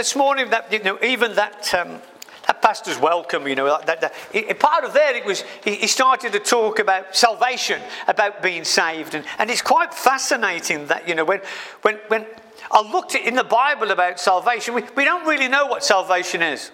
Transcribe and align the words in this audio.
this 0.00 0.16
morning, 0.16 0.48
that 0.48 0.72
you 0.72 0.82
know, 0.82 0.98
even 1.02 1.34
that. 1.34 1.74
Um, 1.74 2.00
that 2.46 2.62
pastor's 2.62 2.98
welcome, 2.98 3.46
you 3.46 3.54
know. 3.54 3.66
That, 3.66 4.00
that, 4.00 4.00
that, 4.32 4.58
part 4.58 4.82
of 4.82 4.94
there, 4.94 5.14
it 5.14 5.26
was 5.26 5.44
he, 5.62 5.74
he, 5.76 5.86
started 5.86 6.32
to 6.32 6.40
talk 6.40 6.78
about 6.78 7.14
salvation, 7.14 7.80
about 8.08 8.42
being 8.42 8.64
saved, 8.64 9.14
and, 9.14 9.24
and 9.38 9.50
it's 9.50 9.60
quite 9.60 9.92
fascinating 9.92 10.86
that 10.86 11.06
you 11.06 11.14
know 11.14 11.24
when 11.24 11.42
when 11.82 11.96
when 12.08 12.26
I 12.72 12.80
looked 12.80 13.14
in 13.14 13.34
the 13.34 13.44
Bible 13.44 13.90
about 13.90 14.18
salvation, 14.18 14.74
we, 14.74 14.82
we 14.96 15.04
don't 15.04 15.28
really 15.28 15.48
know 15.48 15.66
what 15.66 15.84
salvation 15.84 16.42
is, 16.42 16.72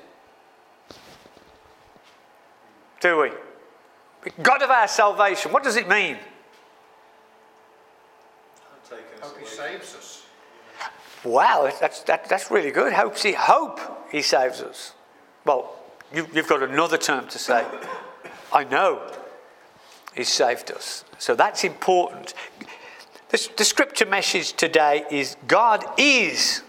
do 3.01 3.21
we? 3.21 3.33
God 4.41 4.63
of 4.63 4.71
our 4.71 4.89
salvation. 4.89 5.53
What 5.53 5.65
does 5.65 5.77
it 5.77 5.89
mean? 5.89 6.17
He 9.41 9.47
saves 9.47 9.95
us. 9.97 10.16
Wow, 11.27 11.73
that's, 11.81 12.03
that, 12.03 12.29
that's 12.29 12.53
really 12.53 12.71
good. 12.71 12.93
Hope 12.93 13.19
he, 13.19 13.33
hope 13.33 13.81
he 14.13 14.23
saves 14.23 14.61
us. 14.63 14.95
Well, 15.45 15.75
you, 16.15 16.27
you've 16.33 16.49
got 16.49 16.63
another 16.63 16.97
term 16.97 17.27
to 17.29 17.39
say. 17.39 17.67
I 18.53 18.63
know 18.63 19.03
He 20.15 20.23
saved 20.23 20.71
us. 20.71 21.05
So 21.19 21.35
that's 21.35 21.65
important. 21.65 22.33
The, 23.31 23.49
the 23.57 23.65
scripture 23.65 24.07
message 24.07 24.53
today 24.53 25.05
is 25.11 25.37
God 25.49 25.85
is 25.99 26.63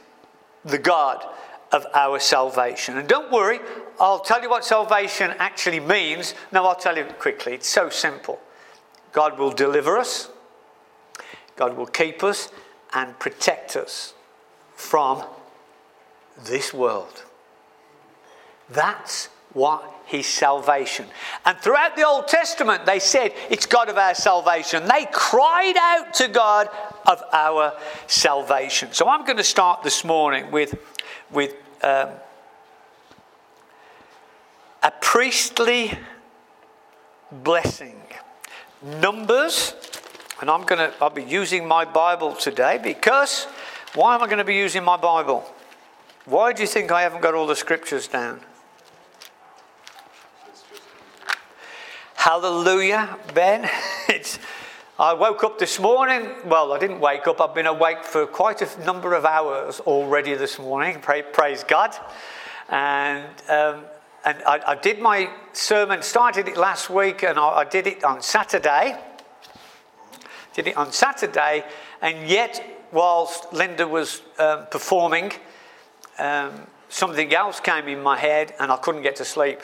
the 0.66 0.80
God 0.80 1.24
of 1.72 1.86
our 1.94 2.20
salvation. 2.20 2.98
And 2.98 3.08
don't 3.08 3.32
worry, 3.32 3.60
I'll 4.00 4.20
tell 4.20 4.42
you 4.42 4.50
what 4.50 4.66
salvation 4.66 5.36
actually 5.38 5.80
means. 5.80 6.34
No, 6.52 6.66
I'll 6.66 6.76
tell 6.76 6.98
you 6.98 7.06
quickly. 7.20 7.54
It's 7.54 7.70
so 7.70 7.90
simple. 7.90 8.40
God 9.12 9.38
will 9.38 9.52
deliver 9.52 9.98
us, 9.98 10.30
God 11.56 11.78
will 11.78 11.86
keep 11.86 12.24
us 12.24 12.50
and 12.94 13.18
protect 13.20 13.76
us 13.76 14.14
from 14.78 15.24
this 16.46 16.74
world. 16.74 17.24
That's 18.70 19.26
what 19.54 19.84
his 20.06 20.26
salvation. 20.26 21.06
And 21.46 21.58
throughout 21.58 21.96
the 21.96 22.06
Old 22.06 22.28
Testament, 22.28 22.86
they 22.86 23.00
said, 23.00 23.34
It's 23.50 23.66
God 23.66 23.90
of 23.90 23.98
our 23.98 24.14
salvation. 24.14 24.86
They 24.88 25.08
cried 25.12 25.76
out 25.76 26.14
to 26.16 26.28
God 26.28 26.70
of 27.06 27.24
our 27.34 27.74
salvation. 28.06 28.94
So 28.94 29.10
I'm 29.10 29.26
going 29.26 29.38
to 29.38 29.44
start 29.44 29.84
this 29.84 30.06
morning 30.06 30.52
with, 30.52 30.78
with 31.32 31.56
um, 31.84 32.10
a 34.84 34.92
priestly 35.02 35.98
blessing. 37.32 37.96
Numbers, 39.02 39.74
and 40.40 40.52
I'm 40.52 40.64
going 40.64 40.78
to, 40.78 40.94
I'll 41.02 41.10
be 41.10 41.24
using 41.24 41.68
my 41.68 41.84
Bible 41.84 42.36
today 42.36 42.80
because 42.82 43.48
why 43.98 44.14
am 44.14 44.22
I 44.22 44.28
going 44.28 44.38
to 44.38 44.44
be 44.44 44.54
using 44.54 44.84
my 44.84 44.96
Bible? 44.96 45.44
Why 46.26 46.54
do 46.54 46.62
you 46.62 46.68
think 46.68 46.92
I 46.92 47.02
haven't 47.02 47.24
got 47.24 47.34
all 47.34 47.48
the 47.48 47.56
scriptures 47.56 48.08
down? 48.08 48.42
Hallelujah, 52.16 53.18
Ben. 53.34 53.68
It's, 54.10 54.38
I 55.00 55.14
woke 55.14 55.44
up 55.44 55.58
this 55.58 55.80
morning. 55.80 56.30
Well, 56.46 56.74
I 56.74 56.80
didn't 56.80 57.00
wake 57.00 57.26
up. 57.26 57.42
I've 57.42 57.56
been 57.56 57.66
awake 57.66 58.04
for 58.04 58.28
quite 58.28 58.62
a 58.62 58.86
number 58.86 59.16
of 59.16 59.26
hours 59.26 59.80
already 59.80 60.36
this 60.36 60.60
morning. 60.60 61.00
Pray, 61.02 61.24
praise 61.24 61.64
God. 61.64 61.96
And, 62.70 63.26
um, 63.50 63.86
and 64.24 64.38
I, 64.46 64.62
I, 64.68 64.76
did 64.76 65.00
my 65.00 65.30
sermon, 65.54 66.04
started 66.04 66.48
it 66.48 66.56
last 66.56 66.92
week, 66.92 67.24
and 67.24 67.40
I, 67.40 67.48
I 67.48 67.64
did 67.64 67.88
it 67.88 68.04
on 68.04 68.22
Saturday. 68.22 68.96
Did 70.54 70.68
it 70.68 70.78
on 70.78 70.92
Saturday, 70.92 71.66
and 72.02 72.30
yet, 72.30 72.77
whilst 72.92 73.52
Linda 73.54 73.88
was 73.88 74.22
um, 74.40 74.66
performing, 74.72 75.32
um, 76.20 76.68
something 76.90 77.34
else 77.34 77.60
came 77.60 77.88
in 77.88 78.02
my 78.02 78.18
head, 78.18 78.54
and 78.60 78.72
I 78.72 78.78
couldn't 78.78 79.04
get 79.04 79.16
to 79.18 79.26
sleep. 79.26 79.60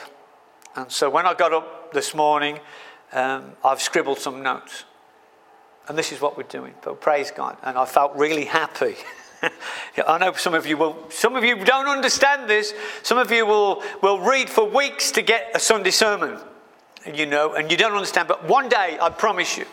And 0.75 0.91
so 0.91 1.09
when 1.09 1.25
I 1.25 1.33
got 1.33 1.53
up 1.53 1.93
this 1.93 2.13
morning, 2.15 2.59
um, 3.11 3.53
I've 3.63 3.81
scribbled 3.81 4.19
some 4.19 4.41
notes. 4.41 4.85
And 5.87 5.97
this 5.97 6.11
is 6.11 6.21
what 6.21 6.37
we're 6.37 6.43
doing. 6.43 6.73
But 6.81 7.01
praise 7.01 7.31
God. 7.31 7.57
And 7.63 7.77
I 7.77 7.85
felt 7.85 8.15
really 8.15 8.45
happy. 8.45 8.95
I 10.07 10.17
know 10.17 10.33
some 10.33 10.53
of 10.53 10.65
you 10.65 10.77
will, 10.77 10.97
some 11.09 11.35
of 11.35 11.43
you 11.43 11.63
don't 11.63 11.87
understand 11.87 12.49
this. 12.49 12.73
Some 13.03 13.17
of 13.17 13.31
you 13.31 13.45
will, 13.45 13.83
will 14.01 14.19
read 14.19 14.49
for 14.49 14.67
weeks 14.67 15.11
to 15.11 15.21
get 15.21 15.51
a 15.53 15.59
Sunday 15.59 15.91
sermon, 15.91 16.39
you 17.13 17.25
know, 17.25 17.53
and 17.53 17.69
you 17.69 17.77
don't 17.77 17.93
understand. 17.93 18.27
But 18.27 18.47
one 18.47 18.69
day, 18.69 18.97
I 18.99 19.09
promise 19.09 19.57
you, 19.57 19.65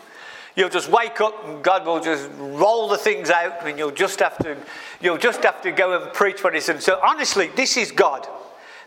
you'll 0.55 0.69
just 0.69 0.89
wake 0.89 1.21
up 1.21 1.47
and 1.47 1.63
God 1.63 1.85
will 1.85 1.99
just 1.99 2.29
roll 2.37 2.87
the 2.87 2.97
things 2.97 3.29
out 3.29 3.65
and 3.65 3.77
you'll 3.77 3.91
just 3.91 4.19
have 4.19 4.37
to, 4.39 4.57
you'll 5.01 5.17
just 5.17 5.43
have 5.43 5.61
to 5.61 5.71
go 5.71 6.01
and 6.01 6.13
preach 6.13 6.43
what 6.43 6.53
He 6.53 6.59
said. 6.59 6.81
So 6.81 6.99
honestly, 7.03 7.49
this 7.55 7.77
is 7.77 7.91
God. 7.91 8.27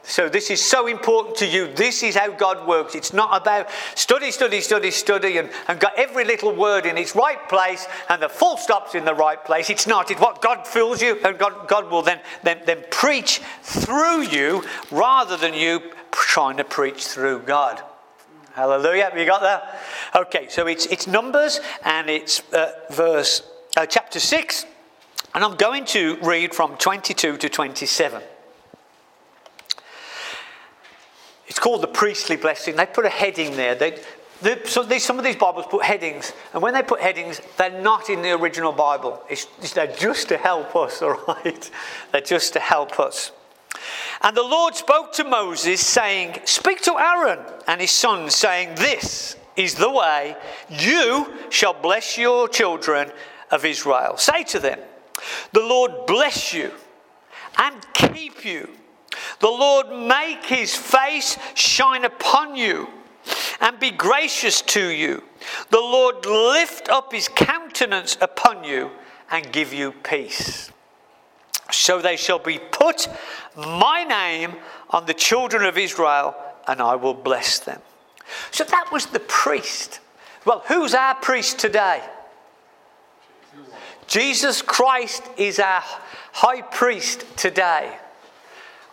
So, 0.06 0.28
this 0.28 0.50
is 0.50 0.60
so 0.60 0.86
important 0.86 1.34
to 1.36 1.46
you. 1.46 1.72
This 1.72 2.02
is 2.02 2.14
how 2.14 2.30
God 2.30 2.68
works. 2.68 2.94
It's 2.94 3.14
not 3.14 3.40
about 3.40 3.70
study, 3.94 4.30
study, 4.30 4.60
study, 4.60 4.90
study, 4.90 5.38
and, 5.38 5.48
and 5.66 5.80
got 5.80 5.98
every 5.98 6.26
little 6.26 6.54
word 6.54 6.84
in 6.84 6.98
its 6.98 7.16
right 7.16 7.48
place 7.48 7.86
and 8.10 8.20
the 8.20 8.28
full 8.28 8.58
stops 8.58 8.94
in 8.94 9.06
the 9.06 9.14
right 9.14 9.42
place. 9.42 9.70
It's 9.70 9.86
not. 9.86 10.10
It's 10.10 10.20
what 10.20 10.42
God 10.42 10.66
fills 10.66 11.00
you, 11.00 11.18
and 11.24 11.38
God, 11.38 11.68
God 11.68 11.90
will 11.90 12.02
then, 12.02 12.20
then, 12.42 12.60
then 12.66 12.84
preach 12.90 13.40
through 13.62 14.24
you 14.24 14.62
rather 14.90 15.38
than 15.38 15.54
you 15.54 15.80
trying 16.12 16.58
to 16.58 16.64
preach 16.64 17.06
through 17.06 17.40
God. 17.40 17.82
Hallelujah. 18.54 19.10
You 19.16 19.26
got 19.26 19.40
that? 19.42 19.80
Okay, 20.14 20.46
so 20.48 20.68
it's, 20.68 20.86
it's 20.86 21.08
Numbers 21.08 21.60
and 21.84 22.08
it's 22.08 22.40
uh, 22.52 22.70
verse, 22.88 23.42
uh, 23.76 23.84
chapter 23.84 24.20
6, 24.20 24.64
and 25.34 25.42
I'm 25.42 25.56
going 25.56 25.84
to 25.86 26.16
read 26.22 26.54
from 26.54 26.76
22 26.76 27.36
to 27.36 27.48
27. 27.48 28.22
It's 31.48 31.58
called 31.58 31.82
the 31.82 31.88
priestly 31.88 32.36
blessing. 32.36 32.76
They 32.76 32.86
put 32.86 33.04
a 33.04 33.10
heading 33.10 33.56
there. 33.56 33.74
They, 33.74 33.98
they, 34.40 34.62
so 34.66 34.84
these, 34.84 35.04
some 35.04 35.18
of 35.18 35.24
these 35.24 35.34
Bibles 35.34 35.66
put 35.68 35.82
headings, 35.82 36.32
and 36.52 36.62
when 36.62 36.74
they 36.74 36.82
put 36.84 37.00
headings, 37.00 37.40
they're 37.58 37.82
not 37.82 38.08
in 38.08 38.22
the 38.22 38.30
original 38.30 38.70
Bible. 38.70 39.20
It's, 39.28 39.46
they're 39.72 39.88
just 39.88 40.28
to 40.28 40.36
help 40.36 40.76
us, 40.76 41.02
all 41.02 41.20
right? 41.26 41.70
They're 42.12 42.20
just 42.20 42.52
to 42.52 42.60
help 42.60 43.00
us. 43.00 43.32
And 44.22 44.36
the 44.36 44.42
Lord 44.42 44.74
spoke 44.74 45.12
to 45.14 45.24
Moses, 45.24 45.84
saying, 45.84 46.40
Speak 46.44 46.80
to 46.82 46.98
Aaron 46.98 47.40
and 47.66 47.80
his 47.80 47.90
sons, 47.90 48.34
saying, 48.34 48.76
This 48.76 49.36
is 49.56 49.74
the 49.74 49.90
way 49.90 50.36
you 50.68 51.32
shall 51.50 51.74
bless 51.74 52.18
your 52.18 52.48
children 52.48 53.10
of 53.50 53.64
Israel. 53.64 54.16
Say 54.16 54.44
to 54.44 54.58
them, 54.58 54.78
The 55.52 55.60
Lord 55.60 56.06
bless 56.06 56.52
you 56.52 56.70
and 57.58 57.74
keep 57.92 58.44
you. 58.44 58.68
The 59.40 59.48
Lord 59.48 59.90
make 59.90 60.44
his 60.44 60.74
face 60.74 61.38
shine 61.54 62.04
upon 62.04 62.56
you 62.56 62.88
and 63.60 63.78
be 63.78 63.90
gracious 63.90 64.60
to 64.62 64.88
you. 64.88 65.22
The 65.70 65.78
Lord 65.78 66.26
lift 66.26 66.88
up 66.88 67.12
his 67.12 67.28
countenance 67.28 68.16
upon 68.20 68.64
you 68.64 68.90
and 69.30 69.50
give 69.52 69.72
you 69.72 69.92
peace. 70.02 70.70
So 71.84 72.00
they 72.00 72.16
shall 72.16 72.38
be 72.38 72.58
put 72.58 73.08
my 73.58 74.04
name 74.04 74.54
on 74.88 75.04
the 75.04 75.12
children 75.12 75.66
of 75.66 75.76
Israel, 75.76 76.34
and 76.66 76.80
I 76.80 76.94
will 76.94 77.12
bless 77.12 77.58
them. 77.58 77.78
So 78.52 78.64
that 78.64 78.88
was 78.90 79.04
the 79.04 79.20
priest. 79.20 80.00
Well, 80.46 80.62
who's 80.66 80.94
our 80.94 81.14
priest 81.14 81.58
today? 81.58 82.02
Jesus 84.06 84.62
Christ 84.62 85.24
is 85.36 85.58
our 85.58 85.82
high 86.32 86.62
priest 86.62 87.26
today. 87.36 87.94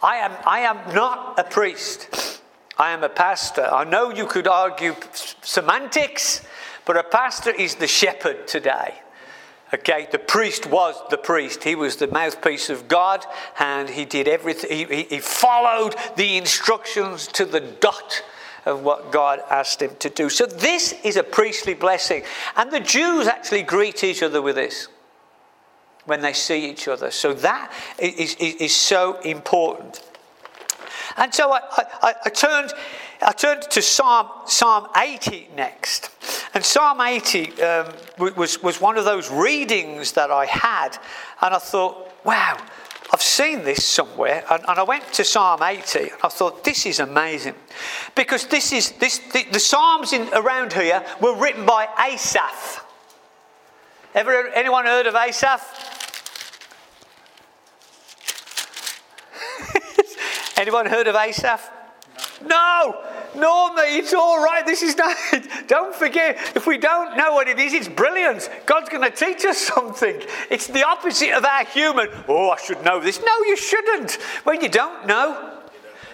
I 0.04 0.18
am, 0.18 0.34
I 0.46 0.60
am 0.60 0.94
not 0.94 1.40
a 1.40 1.46
priest. 1.46 2.42
I 2.78 2.92
am 2.92 3.06
a 3.06 3.10
pastor. 3.10 3.64
I 3.72 3.86
know 3.86 4.10
you 4.10 4.26
could 4.26 4.50
argue 4.50 4.98
semantics, 5.14 6.46
but 6.84 6.98
a 6.98 7.04
pastor 7.04 7.52
is 7.52 7.76
the 7.76 7.88
shepherd 7.88 8.50
today. 8.50 8.96
Okay, 9.74 10.08
the 10.12 10.20
priest 10.20 10.68
was 10.68 11.02
the 11.10 11.18
priest. 11.18 11.64
He 11.64 11.76
was 11.76 11.96
the 11.96 12.08
mouthpiece 12.08 12.70
of 12.70 12.88
God 12.88 13.26
and 13.58 13.90
he 13.90 14.04
did 14.04 14.28
everything. 14.28 14.88
He, 14.90 15.04
he, 15.04 15.20
followed 15.20 15.96
the 16.18 16.36
instructions 16.36 17.28
to 17.28 17.46
the 17.46 17.62
dot 17.62 18.22
of 18.66 18.84
what 18.84 19.12
God 19.12 19.42
asked 19.50 19.82
him 19.82 19.96
to 20.00 20.10
do. 20.10 20.30
So, 20.30 20.46
this 20.46 20.94
is 21.04 21.16
a 21.16 21.24
priestly 21.24 21.74
blessing. 21.74 22.24
And 22.58 22.70
the 22.70 22.82
Jews 22.82 23.28
actually 23.28 23.64
greet 23.64 24.04
each 24.04 24.22
other 24.22 24.42
with 24.42 24.56
this 24.56 24.90
when 26.06 26.22
they 26.22 26.34
see 26.34 26.70
each 26.70 26.88
other. 26.88 27.12
So 27.12 27.34
that 27.36 27.72
is, 28.00 28.36
is, 28.36 28.56
is 28.56 28.76
so 28.76 29.20
important. 29.22 30.02
And 31.18 31.34
so 31.34 31.52
I, 31.52 31.62
I, 32.02 32.14
I, 32.26 32.30
turned, 32.30 32.74
I 33.24 33.32
turned 33.34 33.64
to 33.64 33.82
Psalm, 33.82 34.30
Psalm 34.46 34.88
80 34.98 35.50
next. 35.56 36.10
And 36.54 36.66
Psalm 36.66 37.00
80 37.00 37.62
um, 37.62 37.94
was, 38.18 38.62
was 38.64 38.82
one 38.82 38.98
of 38.98 39.06
those 39.06 39.30
readings 39.30 40.14
that 40.14 40.32
I 40.32 40.46
had. 40.46 40.98
And 41.42 41.54
I 41.54 41.60
thought, 41.60 42.12
wow, 42.26 42.58
I've 43.14 43.22
seen 43.22 43.64
this 43.64 43.86
somewhere. 43.86 44.44
And, 44.50 44.64
and 44.68 44.80
I 44.80 44.84
went 44.84 45.12
to 45.14 45.24
Psalm 45.24 45.62
80 45.62 46.00
and 46.00 46.12
I 46.24 46.30
thought, 46.30 46.64
this 46.64 46.86
is 46.86 47.00
amazing. 47.00 47.56
Because 48.16 48.48
this 48.48 48.72
is, 48.74 48.92
this, 48.94 49.20
the, 49.32 49.46
the 49.52 49.60
Psalms 49.60 50.14
in, 50.14 50.28
around 50.34 50.74
here 50.74 51.06
were 51.22 51.36
written 51.36 51.66
by 51.66 51.88
Asaph. 52.00 52.86
Ever 54.14 54.48
anyone 54.50 54.86
heard 54.86 55.08
of 55.08 55.16
Asaph? 55.16 55.62
Anyone 60.58 60.86
heard 60.86 61.08
of 61.08 61.16
Asaph? 61.16 61.72
No, 62.46 63.04
no, 63.36 63.74
mate, 63.74 63.98
it's 63.98 64.14
all 64.14 64.44
right. 64.44 64.66
This 64.66 64.82
is 64.82 64.96
not, 64.98 65.16
don't 65.68 65.96
forget, 65.96 66.38
if 66.56 66.68
we 66.68 66.78
don't 66.78 67.18
know 67.18 67.34
what 67.34 67.48
it 67.48 67.60
is, 67.60 67.74
it's 67.74 67.88
brilliant. 67.88 68.50
God's 68.66 68.90
going 68.90 69.10
to 69.10 69.16
teach 69.16 69.46
us 69.46 69.58
something. 69.58 70.22
It's 70.50 70.68
the 70.68 70.86
opposite 70.86 71.32
of 71.32 71.46
our 71.46 71.66
human, 71.66 72.10
oh, 72.28 72.50
I 72.50 72.58
should 72.62 72.84
know 72.84 73.00
this. 73.00 73.20
No, 73.20 73.44
you 73.46 73.58
shouldn't. 73.58 74.14
When 74.44 74.62
you 74.62 74.70
don't 74.70 75.08
know, 75.08 75.52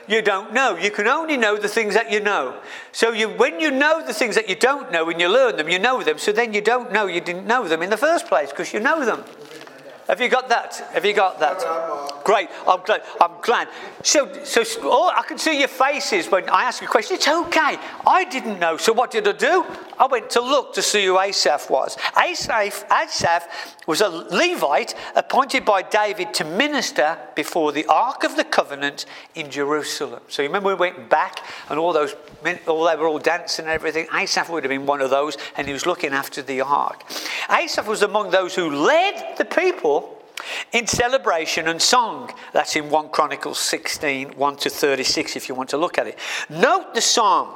you 0.08 0.22
don't 0.22 0.54
know. 0.54 0.78
You 0.78 0.90
can 0.90 1.08
only 1.08 1.38
know 1.38 1.58
the 1.58 1.68
things 1.68 1.94
that 1.94 2.12
you 2.12 2.22
know. 2.22 2.60
So 2.92 3.12
you, 3.12 3.30
when 3.30 3.60
you 3.60 3.72
know 3.72 4.06
the 4.06 4.14
things 4.14 4.36
that 4.36 4.48
you 4.48 4.56
don't 4.56 4.92
know 4.92 5.10
and 5.10 5.19
you 5.19 5.28
learn 5.28 5.58
them, 5.58 5.69
you 5.69 5.80
know 5.80 6.02
them. 6.02 6.18
So 6.18 6.31
then 6.31 6.54
you 6.54 6.62
don't 6.62 6.92
know 6.92 7.08
you 7.08 7.19
didn't 7.19 7.46
know 7.46 7.68
them 7.68 7.81
in 7.81 7.90
the 7.90 7.98
first 7.98 8.28
place 8.28 8.50
because 8.50 8.74
you 8.74 8.80
know 8.80 9.04
them. 9.04 9.24
Have 10.07 10.21
you 10.21 10.30
got 10.30 10.48
that? 10.50 10.75
Have 10.94 11.04
you 11.04 11.13
got 11.13 11.39
that? 11.39 12.24
Great. 12.24 12.50
I'm 12.65 12.81
glad. 12.81 13.04
I'm 13.19 13.42
glad. 13.42 13.68
So, 14.04 14.31
so 14.44 14.63
oh, 14.83 15.12
I 15.15 15.24
can 15.24 15.38
see 15.38 15.59
your 15.59 15.68
faces 15.68 16.31
when 16.31 16.50
I 16.50 16.63
ask 16.63 16.81
you 16.81 16.88
a 16.88 16.92
question. 16.92 17.15
It's 17.15 17.27
okay. 17.27 17.77
I 18.06 18.25
didn't 18.30 18.59
know. 18.59 18.77
So 18.77 18.94
what 18.94 19.12
did 19.12 19.27
I 19.27 19.33
do? 19.33 19.65
I 20.00 20.07
went 20.07 20.30
to 20.31 20.42
look 20.42 20.74
to 20.75 20.81
see 20.81 21.06
who 21.06 21.19
Asaph 21.19 21.69
was. 21.69 21.98
Asaph, 22.18 22.86
Asaph 22.92 23.48
was 23.88 24.01
a 24.01 24.09
Levite 24.09 24.94
appointed 25.15 25.65
by 25.65 25.81
David 25.81 26.33
to 26.36 26.45
minister 26.45 27.18
before 27.36 27.71
the 27.71 27.86
Ark 27.88 28.24
of 28.24 28.36
the 28.36 28.44
Covenant 28.44 29.06
in 29.36 29.50
Jerusalem. 29.50 30.21
So 30.27 30.42
you 30.42 30.50
remember 30.50 30.69
we 30.69 30.75
went 30.75 31.09
back 31.09 31.44
and 31.69 31.80
all 31.80 31.94
those, 31.94 32.15
all 32.68 32.86
they 32.86 32.95
were 32.95 33.07
all 33.07 33.19
dancing 33.19 33.65
and 33.65 33.74
everything. 33.74 34.07
Asaph 34.13 34.50
would 34.50 34.63
have 34.63 34.69
been 34.69 34.86
one 34.86 35.01
of 35.01 35.09
those, 35.09 35.38
and 35.56 35.65
he 35.68 35.74
was 35.74 35.86
looking 35.86 36.12
after 36.12 36.42
the 36.42 36.62
Ark. 36.62 37.04
Asaph 37.50 37.88
was 37.88 38.04
among 38.04 38.31
those 38.31 38.54
who 38.54 38.69
led 38.69 39.38
the 39.38 39.45
people 39.45 39.96
in 40.72 40.88
celebration 40.88 41.68
and 41.68 41.81
song. 41.81 42.31
That's 42.54 42.75
in 42.75 42.89
1 42.89 43.10
Chronicles 43.10 43.60
16, 43.60 44.31
1 44.31 44.56
to 44.57 44.69
36, 44.69 45.36
if 45.36 45.50
you 45.50 45.56
want 45.56 45.69
to 45.69 45.78
look 45.78 45.98
at 45.98 46.07
it. 46.07 46.18
Note 46.50 46.94
the 46.94 47.01
psalm. 47.01 47.50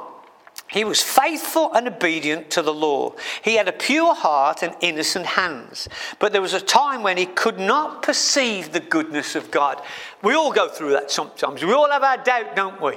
He 0.68 0.84
was 0.84 1.02
faithful 1.02 1.70
and 1.74 1.86
obedient 1.86 2.50
to 2.52 2.62
the 2.62 2.72
law. 2.72 3.14
He 3.42 3.56
had 3.56 3.68
a 3.68 3.72
pure 3.72 4.14
heart 4.14 4.62
and 4.62 4.74
innocent 4.80 5.26
hands. 5.26 5.86
But 6.18 6.32
there 6.32 6.40
was 6.40 6.54
a 6.54 6.60
time 6.60 7.02
when 7.02 7.18
he 7.18 7.26
could 7.26 7.58
not 7.58 8.02
perceive 8.02 8.72
the 8.72 8.80
goodness 8.80 9.34
of 9.34 9.50
God. 9.50 9.82
We 10.22 10.34
all 10.34 10.50
go 10.50 10.68
through 10.68 10.92
that 10.92 11.10
sometimes. 11.10 11.62
We 11.62 11.74
all 11.74 11.90
have 11.90 12.02
our 12.02 12.16
doubt, 12.16 12.56
don't 12.56 12.80
we? 12.80 12.94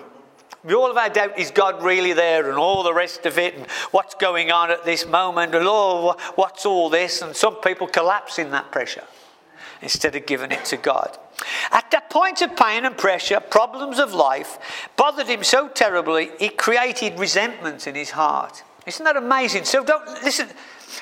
We 0.63 0.73
all 0.73 0.87
have 0.87 0.97
our 0.97 1.09
doubt, 1.09 1.37
is 1.37 1.51
God 1.51 1.83
really 1.83 2.13
there 2.13 2.49
and 2.49 2.57
all 2.57 2.81
the 2.81 2.93
rest 2.93 3.25
of 3.25 3.37
it 3.37 3.55
and 3.55 3.67
what's 3.91 4.15
going 4.15 4.51
on 4.51 4.71
at 4.71 4.85
this 4.85 5.05
moment 5.05 5.53
and 5.53 5.65
oh, 5.67 6.15
what's 6.35 6.65
all 6.65 6.89
this? 6.89 7.21
And 7.21 7.35
some 7.35 7.55
people 7.55 7.87
collapse 7.87 8.39
in 8.39 8.51
that 8.51 8.71
pressure 8.71 9.03
instead 9.81 10.15
of 10.15 10.25
giving 10.25 10.51
it 10.51 10.65
to 10.65 10.77
God. 10.77 11.17
At 11.71 11.91
that 11.91 12.09
point 12.09 12.41
of 12.41 12.55
pain 12.55 12.85
and 12.85 12.97
pressure, 12.97 13.39
problems 13.39 13.99
of 13.99 14.13
life 14.13 14.57
bothered 14.95 15.27
him 15.27 15.43
so 15.43 15.67
terribly, 15.67 16.31
it 16.39 16.57
created 16.57 17.19
resentment 17.19 17.87
in 17.87 17.95
his 17.95 18.11
heart. 18.11 18.63
Isn't 18.85 19.03
that 19.03 19.17
amazing? 19.17 19.65
So 19.65 19.83
don't 19.83 20.05
listen, 20.23 20.47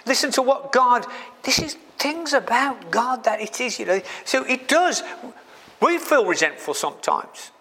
listen 0.06 0.32
to 0.32 0.42
what 0.42 0.72
God, 0.72 1.06
this 1.44 1.60
is 1.60 1.78
things 2.00 2.34
about 2.34 2.92
God 2.92 3.24
that 3.26 3.42
it 3.42 3.62
is, 3.62 3.80
you 3.80 3.86
know. 3.86 4.02
So 4.26 4.44
it 4.46 4.68
does. 4.68 5.04
We 5.82 5.98
feel 5.98 6.26
resentful 6.26 6.74
sometimes. 6.74 7.52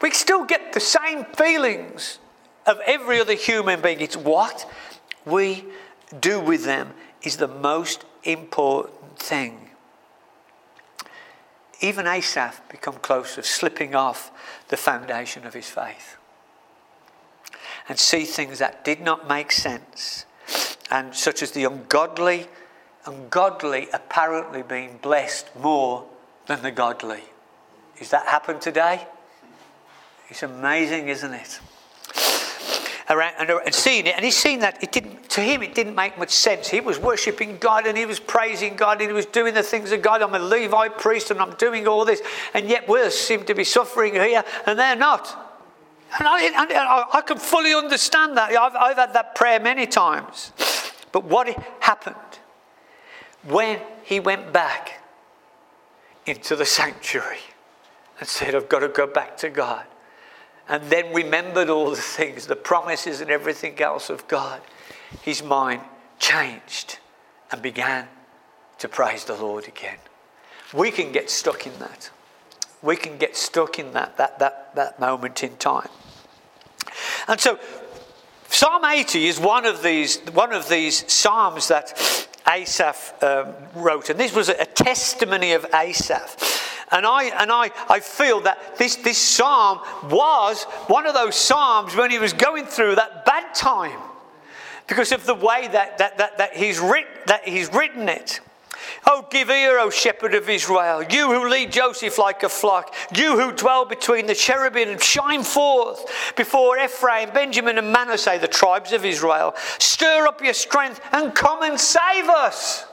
We 0.00 0.10
still 0.10 0.44
get 0.44 0.72
the 0.72 0.80
same 0.80 1.24
feelings 1.24 2.18
of 2.66 2.80
every 2.86 3.20
other 3.20 3.34
human 3.34 3.80
being. 3.80 4.00
It's 4.00 4.16
what 4.16 4.68
we 5.24 5.64
do 6.20 6.40
with 6.40 6.64
them 6.64 6.92
is 7.22 7.36
the 7.36 7.48
most 7.48 8.04
important 8.24 9.18
thing 9.18 9.65
even 11.80 12.06
Asaph 12.06 12.68
become 12.68 12.94
close 12.94 13.38
of 13.38 13.46
slipping 13.46 13.94
off 13.94 14.30
the 14.68 14.76
foundation 14.76 15.46
of 15.46 15.54
his 15.54 15.68
faith. 15.68 16.16
And 17.88 17.98
see 17.98 18.24
things 18.24 18.58
that 18.58 18.84
did 18.84 19.00
not 19.00 19.28
make 19.28 19.52
sense 19.52 20.26
and 20.90 21.14
such 21.14 21.42
as 21.42 21.52
the 21.52 21.64
ungodly 21.64 22.48
ungodly 23.06 23.88
apparently 23.92 24.62
being 24.62 24.98
blessed 25.00 25.48
more 25.56 26.04
than 26.46 26.62
the 26.62 26.70
godly. 26.70 27.22
Is 27.98 28.10
that 28.10 28.26
happened 28.26 28.60
today? 28.60 29.06
It's 30.28 30.42
amazing 30.42 31.08
isn't 31.08 31.32
it 31.32 31.60
around 33.08 33.34
and, 33.38 33.50
and 33.50 33.74
seeing 33.74 34.06
it, 34.06 34.14
and 34.16 34.24
he's 34.24 34.36
seen 34.36 34.60
that 34.60 34.82
it 34.82 34.92
didn't. 34.92 35.28
To 35.30 35.40
him, 35.40 35.62
it 35.62 35.74
didn't 35.74 35.94
make 35.94 36.18
much 36.18 36.30
sense. 36.30 36.68
He 36.68 36.80
was 36.80 36.98
worshiping 36.98 37.58
God 37.58 37.86
and 37.86 37.96
he 37.96 38.06
was 38.06 38.18
praising 38.18 38.74
God 38.74 39.00
and 39.00 39.10
he 39.10 39.14
was 39.14 39.26
doing 39.26 39.54
the 39.54 39.62
things 39.62 39.92
of 39.92 40.00
God. 40.00 40.22
I'm 40.22 40.34
a 40.34 40.38
Levite 40.38 40.98
priest 40.98 41.30
and 41.30 41.40
I'm 41.40 41.54
doing 41.56 41.86
all 41.86 42.04
this, 42.04 42.22
and 42.54 42.68
yet 42.68 42.88
we 42.88 43.08
seem 43.10 43.44
to 43.44 43.54
be 43.54 43.64
suffering 43.64 44.14
here, 44.14 44.44
and 44.66 44.78
they're 44.78 44.96
not. 44.96 45.42
And 46.18 46.26
I, 46.26 46.42
and 46.44 46.56
I, 46.58 47.20
can 47.26 47.38
fully 47.38 47.74
understand 47.74 48.36
that. 48.36 48.52
I've, 48.52 48.76
I've 48.76 48.96
had 48.96 49.12
that 49.14 49.34
prayer 49.34 49.60
many 49.60 49.86
times. 49.86 50.52
But 51.12 51.24
what 51.24 51.48
happened 51.80 52.16
when 53.42 53.80
he 54.04 54.20
went 54.20 54.52
back 54.52 55.02
into 56.24 56.56
the 56.56 56.64
sanctuary 56.64 57.38
and 58.20 58.28
said, 58.28 58.54
I've 58.54 58.68
got 58.68 58.80
to 58.80 58.88
go 58.88 59.06
back 59.06 59.36
to 59.38 59.50
God? 59.50 59.84
And 60.68 60.82
then 60.90 61.12
remembered 61.12 61.70
all 61.70 61.90
the 61.90 61.96
things, 61.96 62.46
the 62.46 62.56
promises 62.56 63.20
and 63.20 63.30
everything 63.30 63.80
else 63.80 64.10
of 64.10 64.26
God, 64.28 64.60
his 65.22 65.42
mind 65.42 65.82
changed 66.18 66.98
and 67.52 67.62
began 67.62 68.08
to 68.78 68.88
praise 68.88 69.24
the 69.24 69.36
Lord 69.36 69.68
again. 69.68 69.98
We 70.74 70.90
can 70.90 71.12
get 71.12 71.30
stuck 71.30 71.66
in 71.66 71.78
that. 71.78 72.10
We 72.82 72.96
can 72.96 73.16
get 73.18 73.36
stuck 73.36 73.78
in 73.78 73.92
that, 73.92 74.16
that, 74.16 74.38
that, 74.38 74.74
that 74.74 75.00
moment 75.00 75.42
in 75.42 75.56
time. 75.56 75.88
And 77.28 77.40
so 77.40 77.58
Psalm 78.48 78.84
80 78.84 79.26
is 79.26 79.40
one 79.40 79.66
of 79.66 79.82
these, 79.82 80.18
one 80.32 80.52
of 80.52 80.68
these 80.68 81.10
psalms 81.12 81.68
that 81.68 82.26
Asaph 82.48 83.22
um, 83.22 83.54
wrote. 83.74 84.10
And 84.10 84.20
this 84.20 84.34
was 84.34 84.48
a, 84.48 84.54
a 84.60 84.66
testimony 84.66 85.52
of 85.52 85.66
Asaph. 85.74 86.36
And 86.92 87.04
I, 87.04 87.24
and 87.24 87.50
I, 87.50 87.70
I 87.88 88.00
feel 88.00 88.40
that 88.42 88.78
this, 88.78 88.96
this 88.96 89.18
psalm 89.18 89.80
was 90.04 90.64
one 90.86 91.06
of 91.06 91.14
those 91.14 91.34
psalms 91.34 91.96
when 91.96 92.10
he 92.10 92.18
was 92.18 92.32
going 92.32 92.66
through 92.66 92.94
that 92.94 93.24
bad 93.24 93.54
time 93.54 93.98
because 94.86 95.10
of 95.10 95.26
the 95.26 95.34
way 95.34 95.68
that, 95.72 95.98
that, 95.98 96.18
that, 96.18 96.38
that, 96.38 96.56
he's, 96.56 96.78
writ, 96.78 97.06
that 97.26 97.46
he's 97.48 97.72
written 97.72 98.08
it. 98.08 98.40
Oh, 99.04 99.26
give 99.30 99.50
ear, 99.50 99.78
O 99.78 99.90
shepherd 99.90 100.34
of 100.34 100.48
Israel, 100.48 101.02
you 101.02 101.32
who 101.32 101.48
lead 101.48 101.72
Joseph 101.72 102.18
like 102.18 102.42
a 102.42 102.48
flock, 102.48 102.94
you 103.14 103.38
who 103.38 103.52
dwell 103.52 103.84
between 103.84 104.26
the 104.26 104.34
cherubim, 104.34 104.98
shine 104.98 105.42
forth 105.42 106.34
before 106.36 106.78
Ephraim, 106.78 107.30
Benjamin, 107.30 107.78
and 107.78 107.92
Manasseh, 107.92 108.38
the 108.40 108.48
tribes 108.48 108.92
of 108.92 109.04
Israel. 109.04 109.54
Stir 109.78 110.26
up 110.26 110.40
your 110.42 110.54
strength 110.54 111.00
and 111.12 111.34
come 111.34 111.62
and 111.62 111.80
save 111.80 112.28
us. 112.28 112.84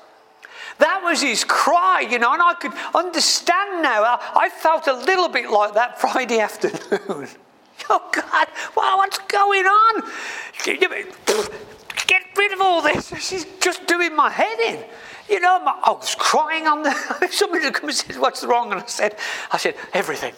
That 0.79 1.01
was 1.03 1.21
his 1.21 1.43
cry, 1.43 2.01
you 2.09 2.19
know, 2.19 2.33
and 2.33 2.41
I 2.41 2.53
could 2.55 2.73
understand 2.95 3.83
now. 3.83 4.03
I, 4.03 4.19
I 4.35 4.49
felt 4.49 4.87
a 4.87 4.93
little 4.93 5.29
bit 5.29 5.49
like 5.49 5.73
that 5.75 5.99
Friday 6.01 6.39
afternoon. 6.39 7.27
oh, 7.89 8.09
God, 8.11 8.47
well, 8.75 8.97
what's 8.97 9.19
going 9.19 9.65
on? 9.65 10.03
Get 12.05 12.23
rid 12.37 12.51
of 12.51 12.61
all 12.61 12.81
this. 12.81 13.13
She's 13.19 13.45
just 13.59 13.87
doing 13.87 14.15
my 14.15 14.29
head 14.29 14.59
in. 14.59 14.83
You 15.29 15.39
know, 15.39 15.59
my, 15.59 15.79
I 15.83 15.91
was 15.91 16.15
crying 16.15 16.67
on 16.67 16.83
the. 16.83 17.27
Somebody 17.31 17.71
come 17.71 17.89
and 17.89 17.97
said, 17.97 18.17
"What's 18.17 18.43
wrong?" 18.43 18.71
And 18.71 18.81
I 18.81 18.85
said, 18.85 19.15
"I 19.51 19.57
said 19.57 19.75
everything," 19.93 20.33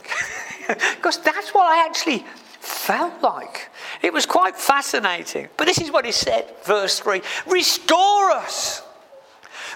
because 0.67 1.17
that's 1.19 1.53
what 1.53 1.65
I 1.65 1.85
actually 1.85 2.23
felt 2.59 3.21
like. 3.21 3.69
It 4.03 4.13
was 4.13 4.25
quite 4.25 4.55
fascinating. 4.55 5.49
But 5.57 5.65
this 5.65 5.81
is 5.81 5.91
what 5.91 6.05
he 6.05 6.11
said, 6.11 6.53
verse 6.63 6.99
three: 6.99 7.21
"Restore 7.47 8.31
us." 8.31 8.83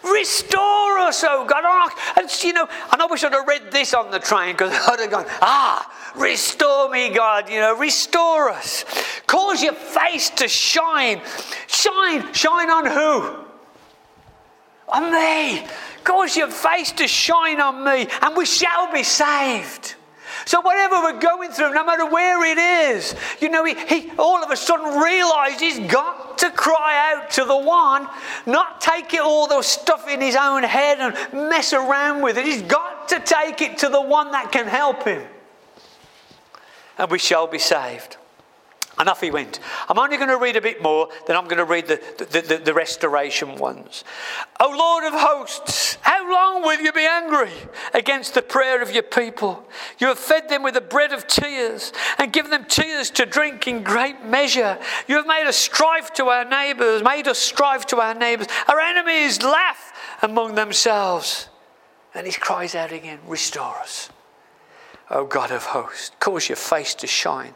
Restore 0.04 1.00
us, 1.00 1.24
oh 1.28 1.46
God. 1.46 1.92
And 2.18 2.44
you 2.44 2.54
know, 2.54 2.68
and 2.92 3.02
I 3.02 3.06
wish 3.06 3.24
I'd 3.24 3.34
have 3.34 3.48
read 3.48 3.72
this 3.72 3.94
on 3.94 4.12
the 4.12 4.20
train 4.20 4.54
because 4.54 4.72
I'd 4.88 5.00
have 5.00 5.12
gone, 5.12 5.26
ah, 5.42 6.12
restore 6.16 6.90
me, 6.90 7.10
God. 7.10 7.50
You 7.50 7.60
know, 7.60 7.78
restore 7.78 8.50
us. 8.50 8.86
Cause 9.28 9.62
your 9.62 9.74
face 9.74 10.30
to 10.32 10.48
shine. 10.48 11.22
Shine. 11.68 12.34
Shine 12.34 12.70
on 12.70 12.86
who? 12.86 13.46
On 14.90 15.12
me. 15.12 15.66
Cause 16.04 16.36
your 16.36 16.50
face 16.50 16.92
to 16.94 17.08
shine 17.08 17.62
on 17.62 17.84
me, 17.84 18.08
and 18.22 18.36
we 18.36 18.46
shall 18.46 18.92
be 18.92 19.04
saved. 19.04 19.96
So, 20.46 20.62
whatever 20.62 20.96
we're 20.98 21.20
going 21.20 21.52
through, 21.52 21.74
no 21.74 21.84
matter 21.84 22.06
where 22.06 22.44
it 22.46 22.58
is, 22.58 23.16
you 23.42 23.50
know, 23.50 23.66
he, 23.66 23.76
he 23.88 24.12
all 24.18 24.44
of 24.44 24.52
a 24.52 24.58
sudden 24.58 25.00
realized 25.00 25.60
he's 25.60 25.80
got 25.92 26.38
to 26.40 26.50
cry 26.52 27.14
out 27.14 27.32
to 27.32 27.46
the 27.46 27.58
one, 27.58 28.08
not 28.46 28.82
take 28.82 29.14
it 29.14 29.22
all 29.22 29.48
the 29.48 29.62
stuff 29.62 30.08
in 30.08 30.22
his 30.22 30.36
own 30.36 30.64
head 30.64 31.00
and 31.00 31.50
mess 31.50 31.74
around 31.74 32.22
with 32.22 32.38
it. 32.38 32.46
He's 32.46 32.62
got 32.62 33.10
to 33.10 33.20
take 33.20 33.62
it 33.62 33.80
to 33.80 33.90
the 33.90 34.02
one 34.02 34.32
that 34.32 34.52
can 34.52 34.68
help 34.68 35.04
him. 35.04 35.28
And 36.98 37.10
we 37.10 37.20
shall 37.20 37.48
be 37.48 37.60
saved. 37.60 38.18
And 39.00 39.08
off 39.08 39.22
he 39.22 39.32
went. 39.32 39.62
I'm 39.88 39.98
only 39.98 40.18
going 40.18 40.28
to 40.28 40.38
read 40.38 40.58
a 40.58 40.62
bit 40.62 40.84
more, 40.84 41.08
then 41.26 41.38
I'm 41.38 41.46
going 41.46 41.58
to 41.58 41.64
read 41.64 41.88
the, 41.88 42.02
the, 42.18 42.42
the, 42.42 42.58
the, 42.58 42.74
restoration 42.74 43.56
ones. 43.56 44.04
O 44.60 44.70
Lord 44.78 45.06
of 45.06 45.14
hosts, 45.18 45.98
how 46.02 46.30
long 46.30 46.64
will 46.64 46.82
you 46.82 46.92
be 46.92 47.06
angry 47.06 47.52
against 47.94 48.34
the 48.34 48.42
prayer 48.42 48.82
of 48.82 48.92
your 48.92 49.04
people? 49.04 49.66
You 50.00 50.08
have 50.08 50.20
fed 50.20 50.50
them 50.50 50.64
with 50.64 50.74
the 50.74 50.82
bread 50.82 51.14
of 51.14 51.28
tears 51.28 51.94
and 52.18 52.34
given 52.34 52.52
them 52.52 52.66
tears 52.66 53.10
to 53.12 53.26
drink 53.26 53.70
in 53.70 53.84
great 53.84 54.26
measure. 54.26 54.78
You 55.08 55.16
have 55.16 55.28
made 55.28 55.48
us 55.48 55.56
strive 55.56 56.14
to 56.16 56.26
our 56.26 56.44
neighbours, 56.44 57.02
made 57.02 57.30
us 57.30 57.40
strive 57.40 57.86
to 57.88 58.02
our 58.02 58.14
neighbours. 58.14 58.48
Our 58.68 58.82
enemies 58.82 59.42
laugh 59.42 59.94
among 60.22 60.56
themselves. 60.56 61.48
And 62.14 62.28
he 62.28 62.34
cries 62.34 62.76
out 62.76 62.92
again, 62.92 63.20
Restore 63.26 63.78
us. 63.78 64.10
O 65.10 65.26
God 65.26 65.52
of 65.52 65.68
hosts, 65.68 66.12
cause 66.20 66.50
your 66.50 66.58
face 66.58 66.94
to 66.96 67.08
shine 67.08 67.54